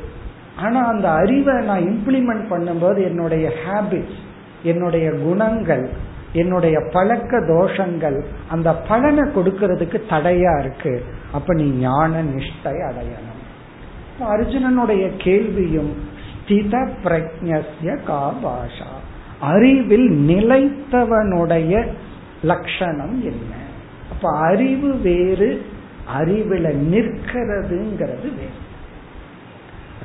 [0.57, 4.21] ஆனா அந்த அறிவை நான் இம்ப்ளிமெண்ட் பண்ணும்போது என்னுடைய ஹேபிட்ஸ்
[4.63, 5.89] என்னுடைய குணங்கள்
[6.33, 11.05] என்னுடைய பழக்க தோஷங்கள் அந்த பலனை கொடுக்கறதுக்கு தடையா இருக்கு.
[11.33, 13.43] அப்ப நீ ஞான நிஷ்டை அடையணும்.
[14.21, 15.95] அர்ஜுனனுடைய கேள்வியும்
[16.27, 18.91] ஸ்தித பிரஜ்ய காபாஷா.
[19.41, 21.87] அறிவில் நிலைத்தவனுடைய
[22.43, 23.53] லட்சணம் என்ன?
[24.11, 25.67] அப்ப அறிவு வேறு
[26.19, 28.65] அறிவுல நிற்கிறதுங்கிறது வேறு.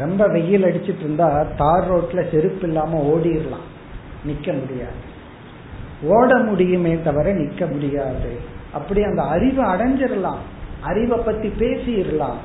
[0.01, 3.67] ரொம்ப வெயில் அடிச்சிட்டு இருந்தா தார் ரோட்ல செருப்பு இல்லாம ஓடிடலாம்.
[4.25, 5.09] நிக்க முடியாது.
[6.03, 8.39] ஓட முடியுமே தவிர நிக்க முடியாது.
[8.73, 10.37] அப்படி அந்த அறிவை அடைஞ்சிடலாம்.
[10.81, 12.35] அறிவை பத்தி பேசிடலாம்.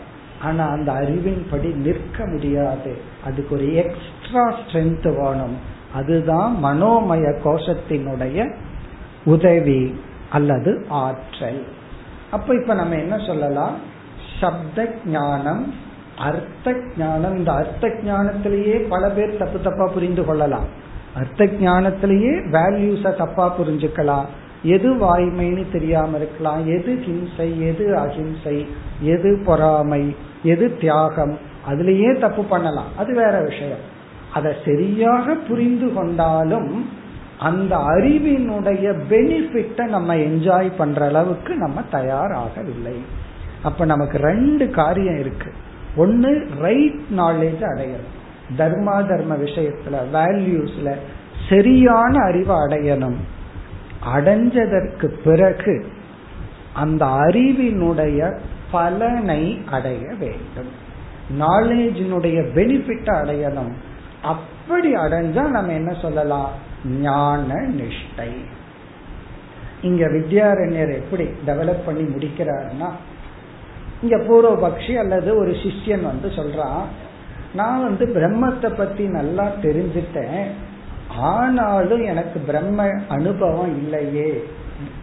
[0.42, 2.96] ஆனா அந்த அறிவின் படி நிற்க முடியாது.
[3.24, 5.56] அதுக்கு ஒரு எக்ஸ்ட்ரா ஸ்ட்ரென்த் வேணும்.
[5.94, 8.54] அதுதான் மனோமய கோஷத்தினுடைய
[9.24, 10.00] உதவி
[10.30, 11.64] அல்லது ஆற்றல்.
[12.30, 13.76] அப்ப இப்ப நம்ம என்ன சொல்லலாம்?
[14.40, 15.74] சப்த ஞானம்
[16.16, 20.64] அர்த்த ஞானம் இந்த அர்த்த ஞானத்திலேயே பல பேர் தப்பு தப்பா புரிந்து கொள்ளலாம்.
[21.14, 24.24] அர்த்த ஞானத்திலேயே வேல்யூஸ தப்பா புரிஞ்சுக்கலாம்.
[24.62, 26.66] எது வாய்மைன்னு தெரியாம இருக்கலாம்.
[26.66, 28.66] எது ஹிம்சை எது அஹிம்சை
[29.00, 31.38] எது பொறாமை எது தியாகம்
[31.70, 32.96] அதுலேயே தப்பு பண்ணலாம்.
[32.96, 33.94] அது வேற விஷயம்.
[34.34, 36.88] அதை சரியாக புரிந்து கொண்டாலும்
[37.38, 42.96] அந்த அறிவினுடைய பெனிஃபிட்டை நம்ம என்ஜாய் பண்ற அளவுக்கு நம்ம தயாராகவில்லை.
[43.62, 45.52] அப்ப நமக்கு ரெண்டு காரியம் இருக்கு.
[45.96, 48.14] ஒன்னு ரைட் நாலேஜ் அடையணும்.
[48.56, 50.94] தர்மா தர்ம விஷயத்துல வேல்யூஸ்ல
[51.48, 53.16] சரியான அறிவை அடையணும்.
[54.14, 55.86] அடைஞ்சதற்கு பிறகு
[56.72, 58.38] அந்த அறிவினுடைய
[58.70, 60.84] பலனை அடைய வேண்டும்.
[61.40, 63.72] நாலேஜினுடைய பெனிஃபிட் அடையணும்.
[64.22, 66.50] அப்படி அடைஞ்சா நம்ம என்ன சொல்லலாம்?
[67.00, 68.30] ஞான நிஷ்டை.
[69.82, 72.90] இங்க வித்யாரண்யர் எப்படி டெவலப் பண்ணி முடிக்கிறாருன்னா
[74.06, 76.82] இங்க பூர்வபக்ஷி அல்லது ஒரு சிஷ்யன் வந்து சொல்றான்
[77.54, 80.44] நான் வந்து பிரம்மத்தை பத்தி நல்லா தெரிஞ்சிட்டேன்
[81.18, 84.44] ஆனாலும் எனக்கு பிரம்ம அனுபவம் இல்லையே.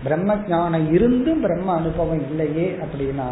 [0.03, 3.29] பிரம்ம ஞானம் இருந்தும் பிரம்ம அனுபவம் இல்லையே அப்படின்னா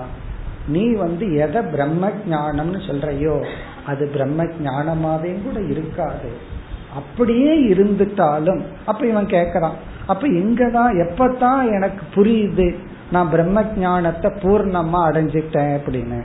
[0.68, 3.46] நீ வந்து எதை பிரம்ம ஞானம்னு சொல்றையோ
[3.86, 6.32] அது பிரம்ம ஜானமாவே கூட இருக்காது.
[6.96, 12.68] அப்படியே இருந்துட்டாலும் அப்ப இவன் கேக்குறான் அப்ப எங்கதான் எப்பதான் எனக்கு புரியுது?
[13.12, 16.20] நான் பிரம்ம ஞானத்தை பூர்ணமா அடைஞ்சிட்டேன் அப்படின்னு.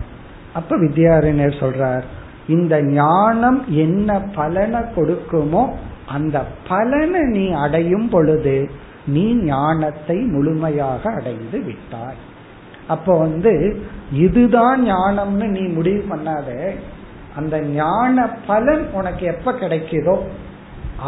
[0.54, 2.04] அப்ப வித்யாரண்யர் சொல்றார்
[2.48, 5.62] இந்த ஞானம் என்ன பலனை கொடுக்குமோ
[6.16, 6.36] அந்த
[6.68, 8.56] பலனை நீ அடையும் பொழுது
[9.14, 12.20] நீ ஞானத்தை முழுமையாக அடைந்து விட்டாய்.
[12.88, 13.52] அப்போ வந்து
[14.26, 16.50] இதுதான் ஞானம்னு நீ முடிவு பண்ணாத.
[17.36, 20.16] அந்த ஞான பலன் உனக்கு எப்ப கிடைக்குதோ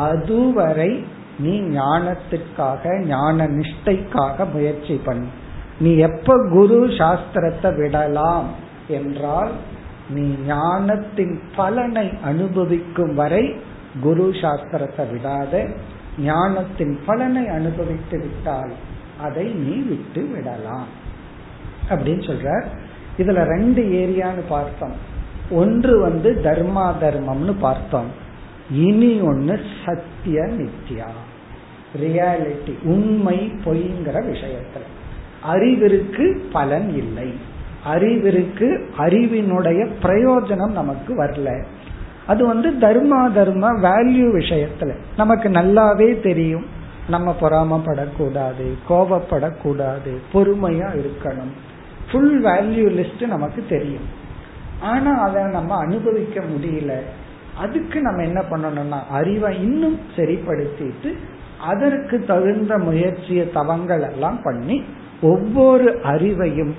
[0.06, 0.90] அதுவரை
[1.38, 5.28] நீ ஞானத்திற்காக ஞான நிஷ்டைக்காக முயற்சி பண்ணு.
[5.80, 8.46] நீ எப்ப குரு சாஸ்திரத்தை விடலாம்
[8.88, 9.50] என்றால்
[10.10, 13.56] நீ ஞானத்தின் பலனை அனுபவிக்கும் வரை
[14.00, 15.76] குரு சாஸ்திரத்தை விடாத.
[16.20, 18.72] ஞானத்தின் பலனை அனுபவித்து விட்டால்
[19.20, 20.86] அதை நீ விட்டு விடலாம்.
[21.88, 22.64] அப்படின்னு சொல்ற
[23.18, 24.92] இதுல ரெண்டு ஏரியான்னு பார்த்தோம்.
[25.50, 28.06] ஒன்று வந்து தர்மா தர்மம்னு பார்த்தோம்.
[28.70, 31.08] இனி ஒன்னு சத்திய நித்யா.
[31.96, 34.84] ரியாலிட்டி உண்மை பொய்ங்கிற விஷயத்துல.
[35.42, 37.34] அறிவிற்கு பலன் இல்லை.
[37.84, 41.64] அறிவிற்கு அறிவினுடைய பிரயோஜனம் நமக்கு வரல.
[42.26, 44.94] அது வந்து தர்மா தர்ம வேல்யூ விஷயத்துல.
[45.16, 46.64] நமக்கு நல்லாவே தெரியும்.
[47.08, 51.52] நம்ம பொறாமப்படக்கூடாது கோபப்படக்கூடாது பொறுமையா இருக்கணும்.
[52.12, 54.26] ஃபுல் வேல்யூ லிஸ்ட் நமக்கு தெரியும்.
[54.80, 57.00] ஆனா அதை நம்ம அனுபவிக்க முடியல.
[57.58, 61.16] அதுக்கு நம்ம என்ன பண்ணணும்னா அறிவை இன்னும் சரிப்படுத்திட்டு
[61.60, 64.84] அதற்கு தகுந்த முயற்சியை தவங்கள் எல்லாம் பண்ணி
[65.20, 66.72] ஒவ்வொரு அறிவையும்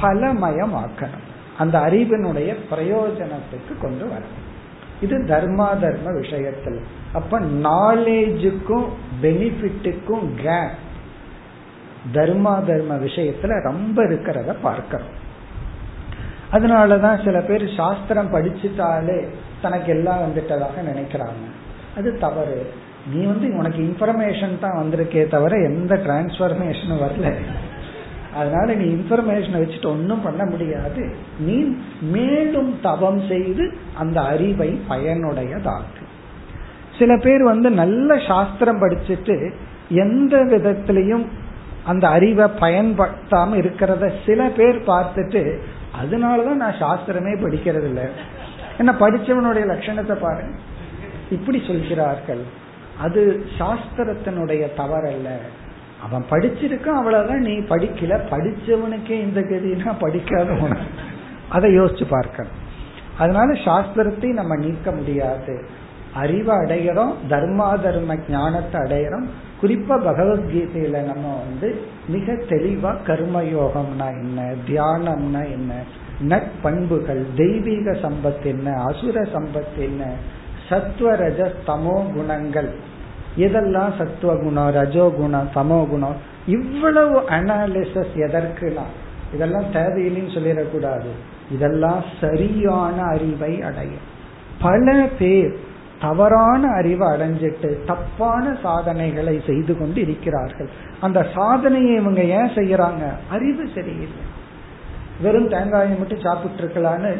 [0.00, 1.24] பலமயமாக்கணும்.
[1.58, 4.42] அந்த அறிவினுடைய பிரயோஜனத்துக்கு கொண்டு வரணும்.
[5.00, 6.80] இது தர்மா தர்ம விஷயத்தில்.
[7.12, 8.88] அப்ப நாலேஜுக்கும்
[9.22, 10.82] பெனிஃபிட்டுக்கும் கேப்
[12.12, 15.22] தர்மா தர்ம விஷயத்துல ரொம்ப இருக்கிறத பார்க்கிறோம்
[16.52, 19.26] அதனாலதான் சில பேர் சாஸ்திரம் படிச்சுட்டாலே
[19.62, 21.44] தனக்கு எல்லாம் வந்துட்டதாக நினைக்கிறாங்க.
[21.96, 22.72] அது தவறு.
[23.12, 27.34] நீ வந்து உனக்கு இன்ஃபர்மேஷன் தான் வந்திருக்கே தவிர எந்த டிரான்ஸ்பர்மேஷனும் வரல.
[28.34, 31.14] அதனால நீ இன்ஃபர்மேஷனை வச்சுட்டு ஒன்றும் பண்ண முடியாது.
[31.38, 36.02] நீ மேலும் தவம் செய்து அந்த அறிவை பயனுடையதாக்கு
[36.98, 39.52] சில பேர் வந்து நல்ல சாஸ்திரம் படிச்சுட்டு
[39.88, 41.24] எந்த விதத்திலையும்
[41.84, 45.58] அந்த அறிவை பயன்படுத்தாம இருக்கிறத சில பேர் பார்த்துட்டு
[46.02, 48.04] அதனாலதான் நான் சாஸ்திரமே படிக்கிறது இல்லை
[48.78, 50.56] என்ன படிச்சவனுடைய லட்சணத்தை பாருங்க.
[51.30, 52.42] இப்படி சொல்கிறார்கள்.
[53.00, 55.28] அது சாஸ்திரத்தினுடைய தவறல்ல.
[56.04, 58.18] அவன் படிச்சிருக்கான் அவ்வளவுதான் நீ படிக்கல.
[58.32, 60.76] படிச்சவனுக்கே இந்த கதினா படிக்காதவன
[61.48, 62.60] அதை யோசிச்சு பார்க்கணும்.
[63.18, 65.54] அதனால சாஸ்திரத்தை நம்ம நீக்க முடியாது.
[66.14, 69.26] அறிவை அடையிறோம் தர்மா தர்ம ஞானத்தை அடையிறோம்.
[69.62, 71.68] குறிப்பா பகவத்கீதையில நம்ம வந்து
[72.08, 74.38] மிக தெளிவா கர்மயோகம்னா என்ன
[74.68, 75.72] தியானம்னா என்ன
[76.28, 80.02] நட்பண்புகள் தெய்வீக சம்பத் என்ன அசுர சம்பத் என்ன
[80.68, 82.70] சத்வரஜ தமோ குணங்கள்.
[83.36, 86.16] இதெல்லாம் சத்துவ குணம் ரஜோ குணம் குணம்
[86.46, 88.84] இவ்வளவு அனாலிசஸ் எதற்குனா
[89.34, 91.06] இதெல்லாம் தேவையில்லைன்னு சொல்லிடக்கூடாது.
[91.50, 94.12] இதெல்லாம் சரியான அறிவை அடையும்
[94.60, 95.58] பல பேர்
[96.00, 100.68] தவறான அறிவை அடைஞ்சிட்டு தப்பான சாதனைகளை செய்து கொண்டு இருக்கிறார்கள்.
[101.00, 103.02] அந்த சாதனையை இவங்க ஏன் செய்யறாங்க?
[103.30, 104.42] அறிவு சரியில்லை.
[105.22, 107.16] வெறும் தேங்காயை மட்டும் சாப்பிட்டு இருக்கலான்னு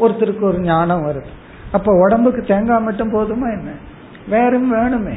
[0.00, 1.32] ஒருத்தருக்கு ஒரு ஞானம் வருது.
[1.72, 3.70] அப்ப உடம்புக்கு தேங்காய் மட்டும் போதுமா என்ன?
[4.28, 5.14] வேறும் வேணுமே.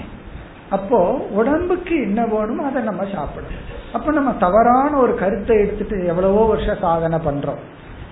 [0.73, 0.99] அப்போ
[1.31, 3.65] உடம்புக்கு என்ன வேணுமோ அதை நம்ம சாப்பிடணும்.
[3.93, 7.61] அப்ப நம்ம தவறான ஒரு கருத்தை எடுத்துட்டு எவ்வளவோ வருஷம் சாதனை பண்றோம்.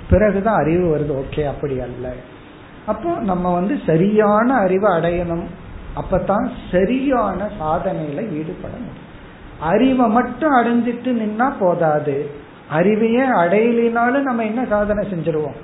[0.09, 2.07] பிறகுதான் அறிவு வருது ஓகே அப்படி அல்ல.
[2.86, 5.45] அப்போ நம்ம வந்து சரியான அறிவை அடையணும்.
[5.95, 9.09] அப்பதான் சரியான சாதனையில ஈடுபட முடியும்.
[9.59, 12.16] அறிவை மட்டும் அடைஞ்சிட்டு நின்னா போதாது.
[12.74, 15.57] அறிவையே அடையலினாலும் நம்ம என்ன சாதனை செஞ்சிருவோம்?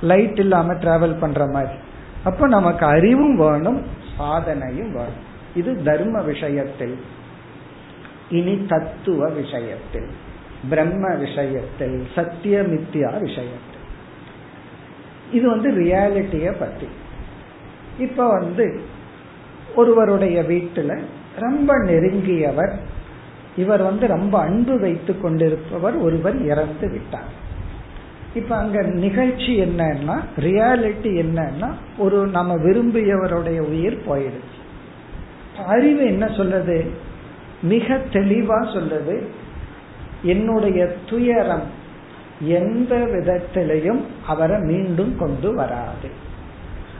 [0.00, 1.78] லைட் இல்லாம டிராவல் பண்ற மாதிரி.
[2.24, 3.80] அப்போ நமக்கு அறிவும் வேணும்
[4.18, 5.24] சாதனையும் வேணும்.
[5.56, 6.98] இது தர்ம விஷயத்தில்.
[8.30, 10.08] இனி தத்துவ விஷயத்தில்.
[10.68, 12.06] பிரம்ம விஷயத்தில்.
[12.14, 13.84] சத்திய மித்தியா விஷயத்தில்.
[15.32, 16.86] இது வந்து ரியாலிட்டிய பத்தி.
[17.98, 18.80] இப்ப வந்து
[19.74, 21.00] ஒருவருடைய வீட்டுல
[21.38, 22.78] ரொம்ப நெருங்கியவர்
[23.56, 27.44] இவர் வந்து ரொம்ப அன்பு வைத்து கொண்டிருப்பவர் ஒருவர் இறந்து விட்டார்.
[28.34, 34.55] இப்ப அங்க நிகழ்ச்சி என்னன்னா ரியாலிட்டி என்னன்னா ஒரு நம்ம விரும்பியவருடைய உயிர் போயிடுச்சு.
[35.64, 36.92] அறிவு என்ன சொல்றது?
[37.62, 39.30] மிக தெளிவா சொல்றது
[40.22, 41.84] என்னுடைய துயரம்
[42.40, 46.24] எந்த விதத்திலையும் அவரை மீண்டும் கொண்டு வராது.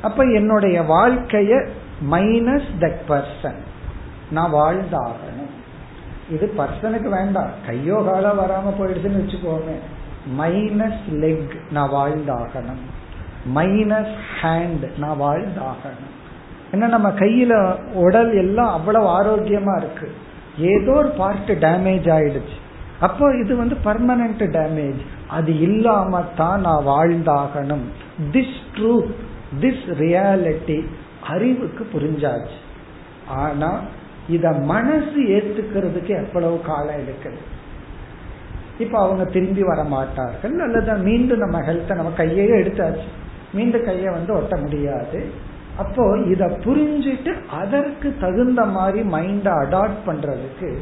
[0.02, 1.68] அப்ப என்னுடைய வாழ்க்கைய
[2.11, 3.59] மைனஸ் தட் பர்சன்
[4.30, 5.50] நான் வாழ்ந்தாகணும்.
[6.30, 7.50] இது பர்சனுக்கு வேண்டாம்.
[7.66, 9.78] கையோ காலோ வராம போயிடுச்சுன்னு வச்சுக்கோமே.
[10.38, 12.84] மைனஸ் லெக் நான் வாழ்ந்தாகணும்.
[13.54, 16.14] மைனஸ் ஹேண்ட் நான் வாழ்ந்தாகணும்.
[16.72, 20.12] ஏன்னா நம்ம கையில உடல் எல்லாம் அவ்வளவு ஆரோக்கியமா இருக்கு.
[20.58, 22.56] ஏதோ ஒரு பார்ட் டேமேஜ் ஆயிடுச்சு.
[23.00, 27.84] அப்போ இது வந்து பர்மனன்ட் டேமேஜ் அது இல்லாம தான் நான் வாழ்ந்தாகணும்.
[28.32, 29.14] திஸ் ட்ரூத்
[29.60, 30.84] திஸ் ரியாலிட்டி
[31.22, 32.58] அறிவுக்கு புரிஞ்சாச்சு.
[33.28, 33.80] ஆனா
[34.28, 37.40] இத மனசு ஏத்துக்கிறதுக்கு எவ்வளவு காலம் எடுக்குது?
[38.78, 40.60] இப்ப அவங்க திரும்பி வர மாட்டார்கள்.
[40.60, 43.08] அல்லது மீண்டும் நம்ம ஹெல்த்தை நம்ம கையே எடுத்தாச்சு.
[43.52, 45.30] மீண்டும் கையை வந்து ஒட்ட முடியாது.
[45.79, 50.77] அப்போ இத புரிஞ்சிட்டு அதற்கு தகுந்த மாதிரி மைண்ட அடாப்ட் பண்றதுக்கு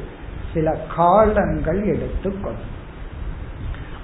[0.55, 2.73] சில காலங்கள் எடுத்துக்கொள்ளும்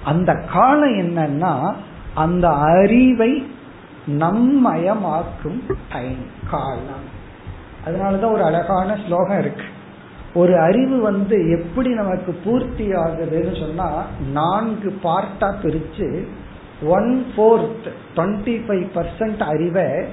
[0.05, 1.75] அந்த காலம் என்னன்னா
[2.15, 3.47] அந்த அறிவை
[4.07, 5.61] நம்மயமாக்கும்
[5.91, 7.07] டைம் காலம்.
[7.85, 9.63] அதனாலதான் ஒரு அழகான ஸ்லோகம் இருக்கு.
[10.33, 16.25] ஒரு அறிவு வந்து எப்படி நமக்கு பூர்த்தி ஆகுதுன்னு சொன்னா நான்கு பார்ட்டா பிரிச்சு
[16.83, 20.05] one fourth twenty five percent அறிவை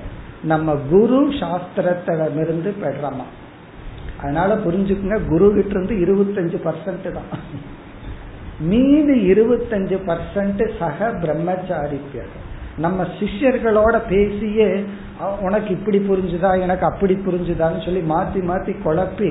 [0.42, 3.26] நம்ம குரு சாஸ்திரத்திடமிருந்து பெறமா
[4.22, 7.30] அதனால புரிஞ்சுக்குங்க குரு கிட்ட இருந்து இருபத்தஞ்சு பர்சன்ட் தான்.
[8.70, 12.32] மீதி இருபத்தஞ்சு பர்சன்ட் சக பிரம்மச்சாரிப்பியர்
[12.78, 14.68] நம்ம சிஷ்யர்களோட பேசியே
[15.46, 16.60] உனக்கு இப்படி புரிஞ்சுதா?
[16.60, 19.30] எனக்கு அப்படி புரிஞ்சுதான்னு சொல்லி மாத்தி மாத்தி குழப்பி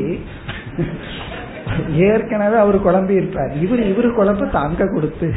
[2.10, 3.53] ஏற்கனவே அவர் குழம்பி இருப்பார்.
[3.66, 5.30] இவர் இவரு குழப்பத்தை அங்க கொடுத்து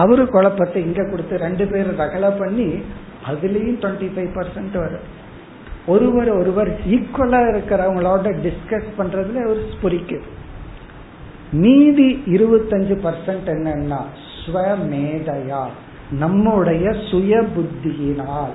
[0.00, 2.82] அவரு குழப்பத்தை இங்க கொடுத்து ரெண்டு பேரும் ரகலை பண்ணி
[3.28, 5.20] அதுலேயும் டுவெண்ட்டி ஃபைவ் பர்சன்ட் வரும்.
[5.86, 10.28] ஒருவர் ஒருவர் ஈக்குவலா இருக்கிறவங்களோட டிஸ்கஸ் பண்றதுல ஒரு புரிக்குது
[11.52, 14.00] மீதி இருபத்தஞ்சு பர்சன்ட் என்னன்னா
[14.36, 15.66] ஸ்வமேதையா
[16.10, 18.54] நம்முடைய சுய புத்தியினால்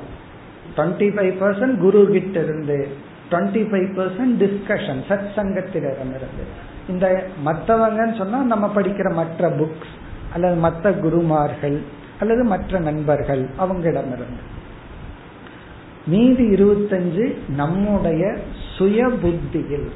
[0.78, 2.88] டுவெண்ட்டி ஃபைவ் பர்சன்ட் குரு கிட்ட இருந்து
[3.32, 6.46] டுவெண்ட்டி ஃபைவ் பர்சன்ட் டிஸ்கஷன் சத் சங்கத்திலிருந்து
[6.88, 9.96] இந்த மற்றவங்கன்னு சொன்னா நம்ம படிக்கிற மற்ற புக்ஸ்
[10.34, 11.82] அல்லது மற்ற குருமார்கள்
[12.20, 14.44] அல்லது மற்ற நண்பர்கள் அவங்களிடமிருந்து.
[16.08, 17.26] மீதி இருபத்தஞ்சு
[17.62, 18.24] நம்முடைய
[18.76, 19.88] சுய புத்தியில்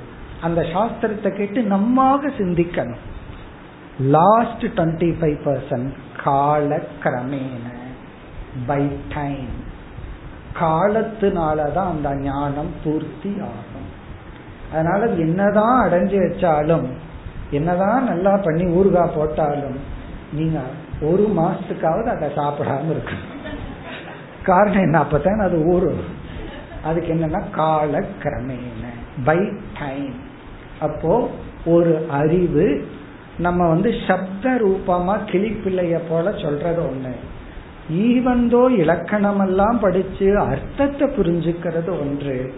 [0.42, 3.04] அந்த சாஸ்திரத்தை கேட்டு நம்மாக சிந்திக்கணும்.
[4.16, 5.92] லாஸ்ட் டுவெண்ட்டி ஃபைவ் பர்சன்ட்
[6.24, 7.66] கால கிரமேன
[8.68, 8.84] பை
[9.16, 9.58] டைம்
[10.60, 13.90] காலத்தினாலதான் அந்த ஞானம் பூர்த்தி ஆகும்.
[14.72, 16.88] அதனால என்னதான் அடைஞ்சு வச்சாலும்
[17.52, 19.80] என்னதான் நல்லா பண்ணி ஊறுகாய் போட்டாலும்
[20.34, 20.60] நீங்க
[21.02, 23.31] ஒரு மாசத்துக்காவது அதை சாப்பிடாம இருக்கணும்.
[24.44, 25.00] காரணம் என்ன?
[25.02, 26.02] அப்பதான் அது ஊறும்
[26.84, 28.84] அதுக்கு என்னன்னா கால கிரமேன
[29.24, 29.40] பை
[29.80, 30.14] டைம்
[30.80, 31.30] அப்போ
[31.66, 32.86] ஒரு அறிவு
[33.38, 37.14] நம்ம வந்து சப்த ரூபமா கிளிப்பிள்ளைய போல சொல்றது ஒண்ணு.
[37.92, 42.54] ஈவந்தோ இலக்கணம் எல்லாம் படிச்சு அர்த்தத்தை புரிஞ்சுக்கிறது ஒன்று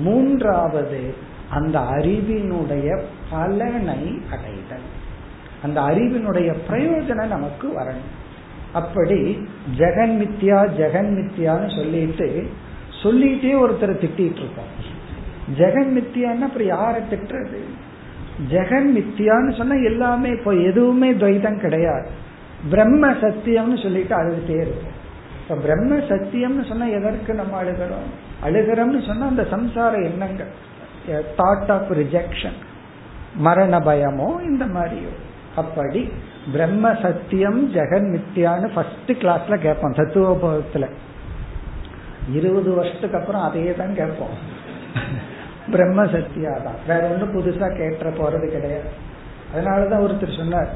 [0.00, 1.14] மூன்றாவது
[1.50, 4.88] அந்த அறிவினுடைய பலனை அடைதல்.
[5.62, 8.10] அந்த அறிவினுடைய பிரயோஜனம் நமக்கு வரணும்.
[8.72, 9.48] அப்படி
[9.78, 12.50] ஜெகன் மித்யா ஜெகன் மித்யான்னு சொல்லிட்டு
[13.02, 14.88] சொல்லிட்டே ஒருத்தரை திட்டிட்டு இருக்கோம்
[15.58, 17.60] ஜெகன் மித்தியான்னு அப்புறம் யாரை திட்டுறது?
[18.50, 22.08] ஜெகன் மித்தியான்னு சொன்னா எல்லாமே இப்போ எதுவுமே துவைதம் கிடையாது.
[22.70, 24.96] பிரம்ம சத்தியம்னு சொல்லிட்டு அழுதுட்டே இருக்கும்
[25.42, 28.08] இப்ப பிரம்ம சத்தியம்னு சொன்னா எதற்கு நம்ம அழுகிறோம்?
[28.42, 30.50] அழுகிறோம்னு சொன்னா அந்த சம்சார எண்ணங்கள்.
[31.08, 32.58] தாட் ஆஃப் ரிஜெக்ஷன்
[33.34, 35.12] மரண பயமோ இந்த மாதிரியோ.
[35.56, 36.12] அப்படி
[36.52, 40.88] பிரம்ம சத்தியம் ஜெகன் மித்தியான்னு ஃபர்ஸ்ட் கிளாஸ்ல கேட்போம் தத்துவபோதத்துல.
[42.32, 44.34] இருபது வருஷத்துக்கு அப்புறம் அதையே தான் கேட்போம்.
[45.70, 46.78] பிரம்ம சத்தியா தான்.
[46.86, 48.90] வேற ஒன்றும் புதுசா கேட்ட போறது கிடையாது.
[49.54, 50.68] அதனாலதான் ஒருத்தர் சொன்னார்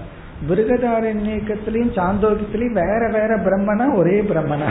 [0.49, 4.69] பிருகதாரண்யக்கத்திலையும் சாந்தோக்கியத்திலையும் வேற வேற பிரம்மனா ஒரே பிரம்மனா?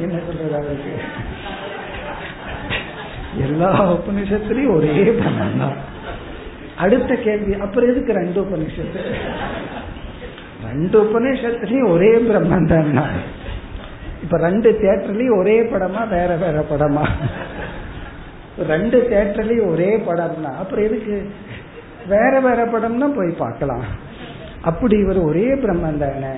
[0.00, 0.94] என்ன சொல்றது அவருக்கு?
[3.38, 5.92] எல்லா உபநிஷத்துலயும் ஒரே பிரம்மன் தான்.
[6.76, 9.00] அடுத்த கேள்வி அப்புறம் எதுக்கு ரெண்டு உபனிஷத்து
[10.64, 13.10] ரெண்டு உபநிஷத்துலயும் ஒரே பிரம்மன் தான்
[14.22, 17.04] இப்ப ரெண்டு தேட்டர்லயும் ஒரே படமா வேற வேற படமா?
[18.66, 21.22] ரெண்டு தேட்டர்லயும் ஒரே படம்னா அப்புறம் எதுக்கு?
[22.08, 23.84] வேற வேற படம்னா போய் பார்க்கலாம்.
[24.62, 26.34] அப்படி இவர் ஒரே பிரம்மன் தானே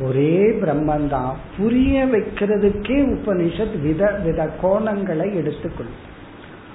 [0.00, 6.00] ஒரே பிரம்மன் தான் புரிய வைக்கிறதுக்கே உபனிஷத் வித வித கோணங்களை எடுத்துக்கொள்ளும்.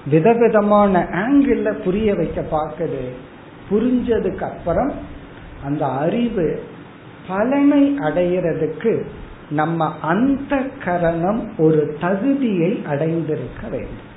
[0.06, 3.10] விதவிதமான ஆங்கிள் புரிய வைக்க பார்க்குது.
[3.70, 4.92] புரிஞ்சதுக்கு அப்புறம்
[5.66, 6.64] அந்த அறிவு
[7.28, 9.06] பலனை அடையிறதுக்கு
[9.50, 14.08] நம்ம அந்த கரணம் ஒரு தகுதியை அடைந்திருக்க வேண்டும்.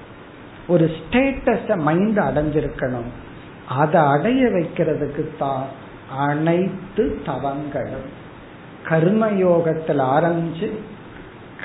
[0.69, 3.11] ஒரு ஸ்டேட்டஸ மைண்ட் அடைஞ்சிருக்கணும்.
[3.69, 5.65] அதை அடைய வைக்கிறதுக்கு தான்
[6.19, 8.09] அனைத்து தவங்களும்.
[8.89, 10.71] கர்மயோகத்தில் ஆரம்பிச்சு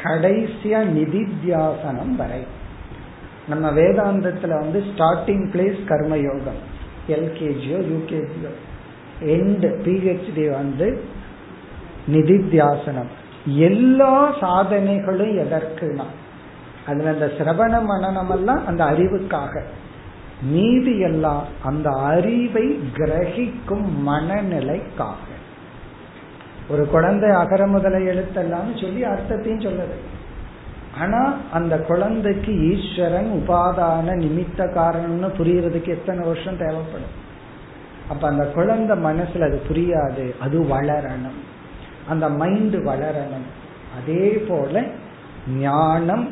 [0.04, 2.57] கடைசியா நிதித்தியாசனம் வரை.
[3.48, 6.60] நம்ம வேதாந்தத்துல வந்து ஸ்டார்டிங் பிளேஸ் கர்மயோகம்
[7.08, 8.52] எல்கேஜியோ யூகேஜியோ
[9.22, 11.04] எண்ட் பிஹெச்டி வந்து
[12.12, 13.12] நிதித்தியாசனம்.
[13.46, 16.08] எல்லா சாதனைகளும் எதற்குனா
[16.88, 19.62] அதுல அந்த சிரவண மனநம் எல்லாம் அந்த அறிவுக்காக.
[20.42, 25.26] நீதி எல்லாம் அந்த அறிவை கிரகிக்கும் மனநிலைக்காக.
[26.70, 30.16] ஒரு குழந்தை அகர முதல எழுத்தெல்லாம் சொல்லி அர்த்தத்தையும் சொல்லுது
[31.00, 37.26] ஆனா அந்த குழந்தைக்கு ஈஸ்வரன் உபாதான நிமித்த காரணம்னு புரியறதுக்கு எத்தனை வருஷம் தேவைப்படும்?
[38.10, 41.40] அப்ப அந்த குழந்தை மனசுல அது புரியாது அது வளரணும்.
[42.08, 43.48] அந்த மைண்ட் வளரணும்.
[44.02, 44.84] அதே போல
[45.58, 46.30] ஞானம்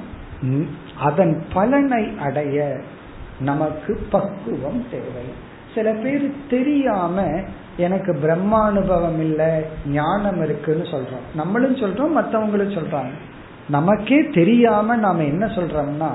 [0.99, 2.80] அதன் பலனை அடைய
[3.39, 5.43] நமக்கு பக்குவம் தேவை.
[5.76, 7.41] சில பேர் தெரியாம
[7.78, 11.36] எனக்கு பிரம்மானுபவம் இல்லை ஞானம் இருக்குன்னு சொல்றோம்.
[11.36, 13.11] நம்மளும் சொல்றோம் மற்றவங்களும் சொல்றாங்க.
[13.70, 16.09] நமக்கே தெரியாம நாம என்ன சொல்றோம்னா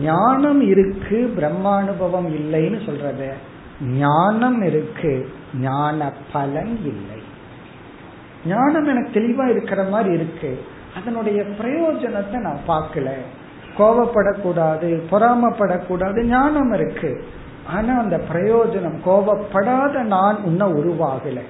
[0.00, 3.32] ஞானம் இருக்கு பிரம்மானுபவம் இல்லைன்னு சொல்றது.
[3.82, 7.22] ஞானம் இருக்கு ஞான பலன் இல்லை.
[8.46, 10.64] ஞானம் எனக்கு தெளிவா இருக்கிற மாதிரி இருக்கு.
[10.96, 13.10] அதனுடைய பிரயோஜனத்தை நான் பார்க்கல.
[13.78, 17.24] கோவப்படக்கூடாது பொறாமப்படக்கூடாது ஞானம் இருக்கு.
[17.66, 21.40] ஆனா அந்த பிரயோஜனம் கோவப்படாத நான் உன்ன உருவாகல.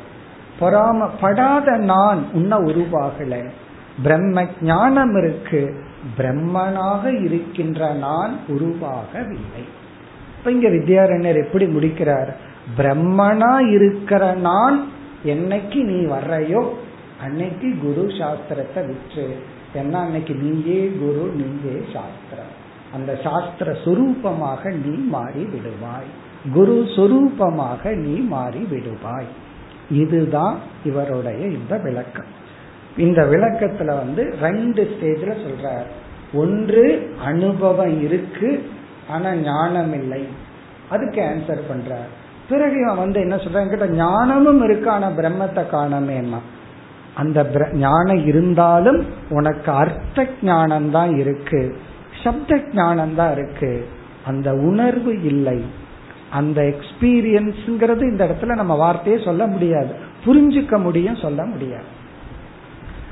[0.61, 3.51] பொறாமப்படாத நான் உன்ன உருவாகல.
[4.03, 5.75] பிரம்ம ஞானம் இருக்கு.
[6.19, 9.65] பிரம்மனாக இருக்கின்ற நான் உருவாகவில்லை.
[10.39, 12.37] இப்ப இங்க வித்யாரண்யர் எப்படி முடிக்கிறார்?
[12.77, 14.89] பிரம்மனா இருக்கிற நான்
[15.25, 16.69] என்னைக்கு நீ வர்றையோ
[17.21, 19.37] அன்னைக்கு குரு சாஸ்திரத்தை விற்று
[19.73, 22.55] என்ன அன்னைக்கு நீயே குரு நீயே சாஸ்திரம்.
[22.95, 26.11] அந்த சாஸ்திர சுரூபமாக நீ மாறி விடுவாய்.
[26.53, 29.31] குரு சுரூபமாக நீ மாறி விடுவாய்.
[29.91, 32.39] இதுதான் இவருடைய இந்த விளக்கம்.
[33.01, 35.89] இந்த விளக்கத்துல வந்து ரெண்டு ஸ்டேஜ்ல சொல்றார்.
[36.35, 38.71] ஒன்று அனுபவம் இருக்கு
[39.09, 40.27] ஆனா ஞானம் இல்லை.
[40.89, 42.11] அதுக்கு ஆன்சர் பண்றார்.
[42.49, 43.69] பிறகு இவன் வந்து என்ன சொல்றான்?
[43.69, 46.41] கிட்ட ஞானமும் இருக்கு ஆனா பிரம்மத்தை காணமேன்னா
[47.15, 51.77] அந்த ஞானம் இருந்தாலும் உனக்கு அர்த்த ஞானம் தான் இருக்கு.
[52.25, 53.87] சப்த ஞானம் தான் இருக்கு.
[54.27, 55.65] அந்த உணர்வு இல்லை.
[56.31, 59.95] அந்த எக்ஸ்பீரியன்ஸ்ங்கிறது இந்த இடத்துல நம்ம வார்த்தையே சொல்ல முடியாது.
[60.25, 61.99] புரிஞ்சுக்க முடியும் சொல்ல முடியாது.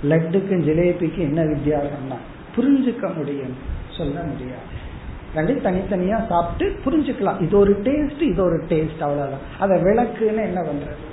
[0.03, 2.16] லட்டுக்கும் ஜிலேபிக்கும் என்ன வித்தியாசம்னா
[2.57, 3.55] புரிஞ்சுக்க முடியும்.
[3.96, 4.76] சொல்ல முடியாது.
[5.34, 7.42] ரெண்டு தனித்தனியா சாப்பிட்டு புரிஞ்சுக்கலாம்.
[7.42, 9.38] இது ஒரு டேஸ்ட் இது ஒரு டேஸ்ட் அவ்வளவுதான்.
[9.59, 11.07] அதை விளக்குன்னு என்ன பண்றது?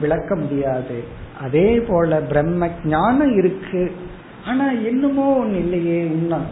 [0.00, 1.04] விளக்க முடியாது.
[1.40, 3.92] அதே போல பிரம்ம ஞானம் இருக்கு.
[4.46, 6.46] ஆனா என்னமோ ஒன்னு இல்லையே இன்னும்.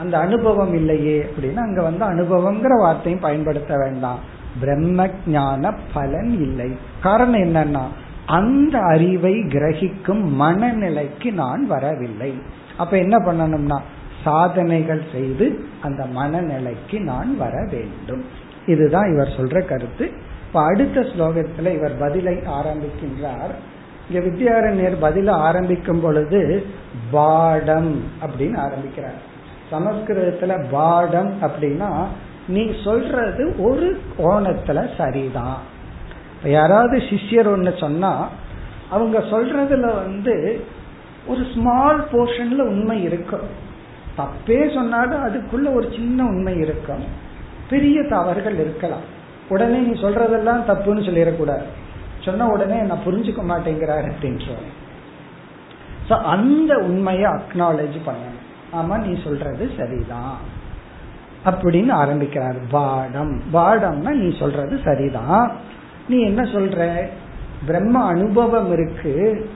[0.00, 4.18] அந்த அனுபவம் இல்லையே அப்படின்னா அங்க வந்து அனுபவம்ங்கிற வார்த்தையும் பயன்படுத்த வேண்டாம்.
[4.60, 6.76] பிரம்ம ஞான பலன் இல்லை.
[7.02, 7.82] காரணம் என்னன்னா
[8.26, 12.42] அந்த அறிவை கிரகிக்கும் மனநிலைக்கு நான் வரவில்லை.
[12.78, 13.80] அப்ப என்ன பண்ணணும்னா
[14.24, 18.24] சாதனைகள் செய்து அந்த மனநிலைக்கு நான் வர வேண்டும்.
[18.66, 20.10] இதுதான் இவர் சொல்ற கருத்து.
[20.46, 23.54] இப்ப அடுத்த ஸ்லோகத்துல இவர் பதிலை ஆரம்பிக்கின்றார்.
[24.10, 26.66] இங்க வித்யாரண்யர் பதில ஆரம்பிக்கும் பொழுது
[27.10, 29.30] பாடம் அப்படின்னு ஆரம்பிக்கிறார்.
[29.72, 32.04] சமஸ்கிருதத்துல பாடம் அப்படின்னா
[32.48, 35.58] நீ சொல்றது ஒரு கோணத்துல சரிதான்.
[36.44, 38.28] யாராவது சிஷ்யர் ஒன்னு சொன்னா
[38.90, 40.64] அவங்க சொல்றதுல வந்து
[41.26, 43.70] ஒரு ஸ்மால் போர்ஷன்ல உண்மை இருக்கும்.
[44.18, 47.04] தப்பே சொன்னாலும் அதுக்குள்ள ஒரு சின்ன உண்மை இருக்கும்.
[47.70, 49.20] பெரிய தவறுகள் இருக்கலாம்.
[49.48, 51.62] உடனே நீ சொல்றதெல்லாம் தப்புன்னு சொல்லிடக்கூடாது.
[52.20, 54.56] சொன்ன உடனே நான் புரிஞ்சுக்க மாட்டேங்கிறாரு அப்படின்னு
[56.08, 58.40] ஸோ அந்த உண்மையை அக்னாலேஜ் பண்ணணும்.
[58.72, 60.38] ஆமா நீ சொல்றது சரிதான்.
[61.44, 62.56] அப்படின்னு ஆரம்பிக்கிறார்.
[62.70, 65.56] பாடம் பாடம்னா நீ சொல்றது சரிதான்.
[66.08, 67.06] நீ என்ன சொல்ற?
[67.66, 69.48] பிரம்ம அனுபவம் இருக்கு.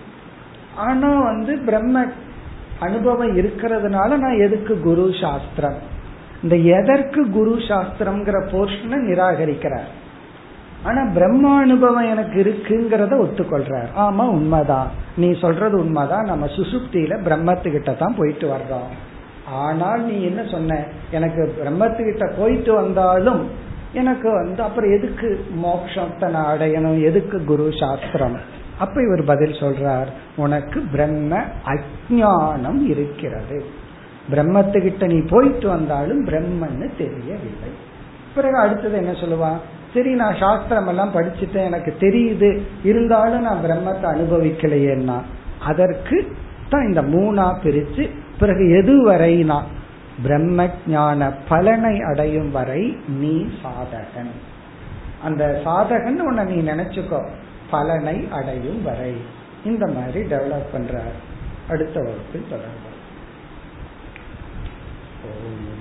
[0.77, 2.05] ஆனா வந்து பிரம்ம
[2.81, 5.95] அனுபவம் இருக்கிறதுனால நான் எதுக்கு குரு சாஸ்திரம்?
[6.43, 9.91] இந்த எதற்கு குரு சாஸ்திரம்ங்கிற போர்ஷனை நிராகரிக்கிறார்.
[10.83, 13.89] ஆனா பிரம்ம அனுபவம் எனக்கு இருக்குங்கிறத ஒத்துக்கொள்றார்.
[13.99, 14.91] ஆமா உண்மைதான்.
[15.17, 16.25] நீ சொல்றது உண்மைதான்.
[16.25, 18.91] நம்ம சுசுப்தியில பிரம்மத்துக்கிட்ட தான் போயிட்டு வர்றோம்.
[19.53, 20.85] ஆனால் நீ என்ன சொன்ன?
[21.11, 23.51] எனக்கு பிரம்மத்துக்கிட்ட போயிட்டு வந்தாலும்
[24.01, 25.29] எனக்கு வந்து அப்புறம் எதுக்கு
[25.65, 26.99] மோட்சத்தை நான் அடையணும்?
[27.09, 28.37] எதுக்கு குரு சாஸ்திரம்?
[28.85, 31.39] அப்ப இவர் பதில் சொல்றார் உனக்கு பிரம்ம
[31.73, 33.59] அஜானம் இருக்கிறது.
[34.33, 37.71] பிரம்மத்துக்கிட்ட நீ போயிட்டு வந்தாலும் பிரம்மன்னு தெரியவில்லை.
[38.35, 39.61] பிறகு அடுத்தது என்ன சொல்லுவான்?
[39.95, 42.51] சரி நான் சாஸ்திரம் எல்லாம் படிச்சுட்டேன் எனக்கு தெரியுது.
[42.91, 45.19] இருந்தாலும் நான் பிரம்மத்தை அனுபவிக்கலையேன்னா
[45.71, 46.17] அதற்கு
[46.73, 48.05] தான் இந்த மூணா பிரிச்சு
[48.41, 49.59] பிறகு எது வரைனா
[50.23, 54.35] பிரம்ம ஞான பலனை அடையும் வரை நீ சாதகன்.
[55.23, 57.29] அந்த சாதகன் உன்னை நீ நினைச்சுக்கோ.
[57.71, 59.15] பலனை அடையும் வரை.
[59.65, 61.17] இந்த மாதிரி டெவலப் பண்றார்.
[61.69, 62.95] அடுத்த வகுப்பில் தொடர்பு
[65.25, 65.75] ஓம்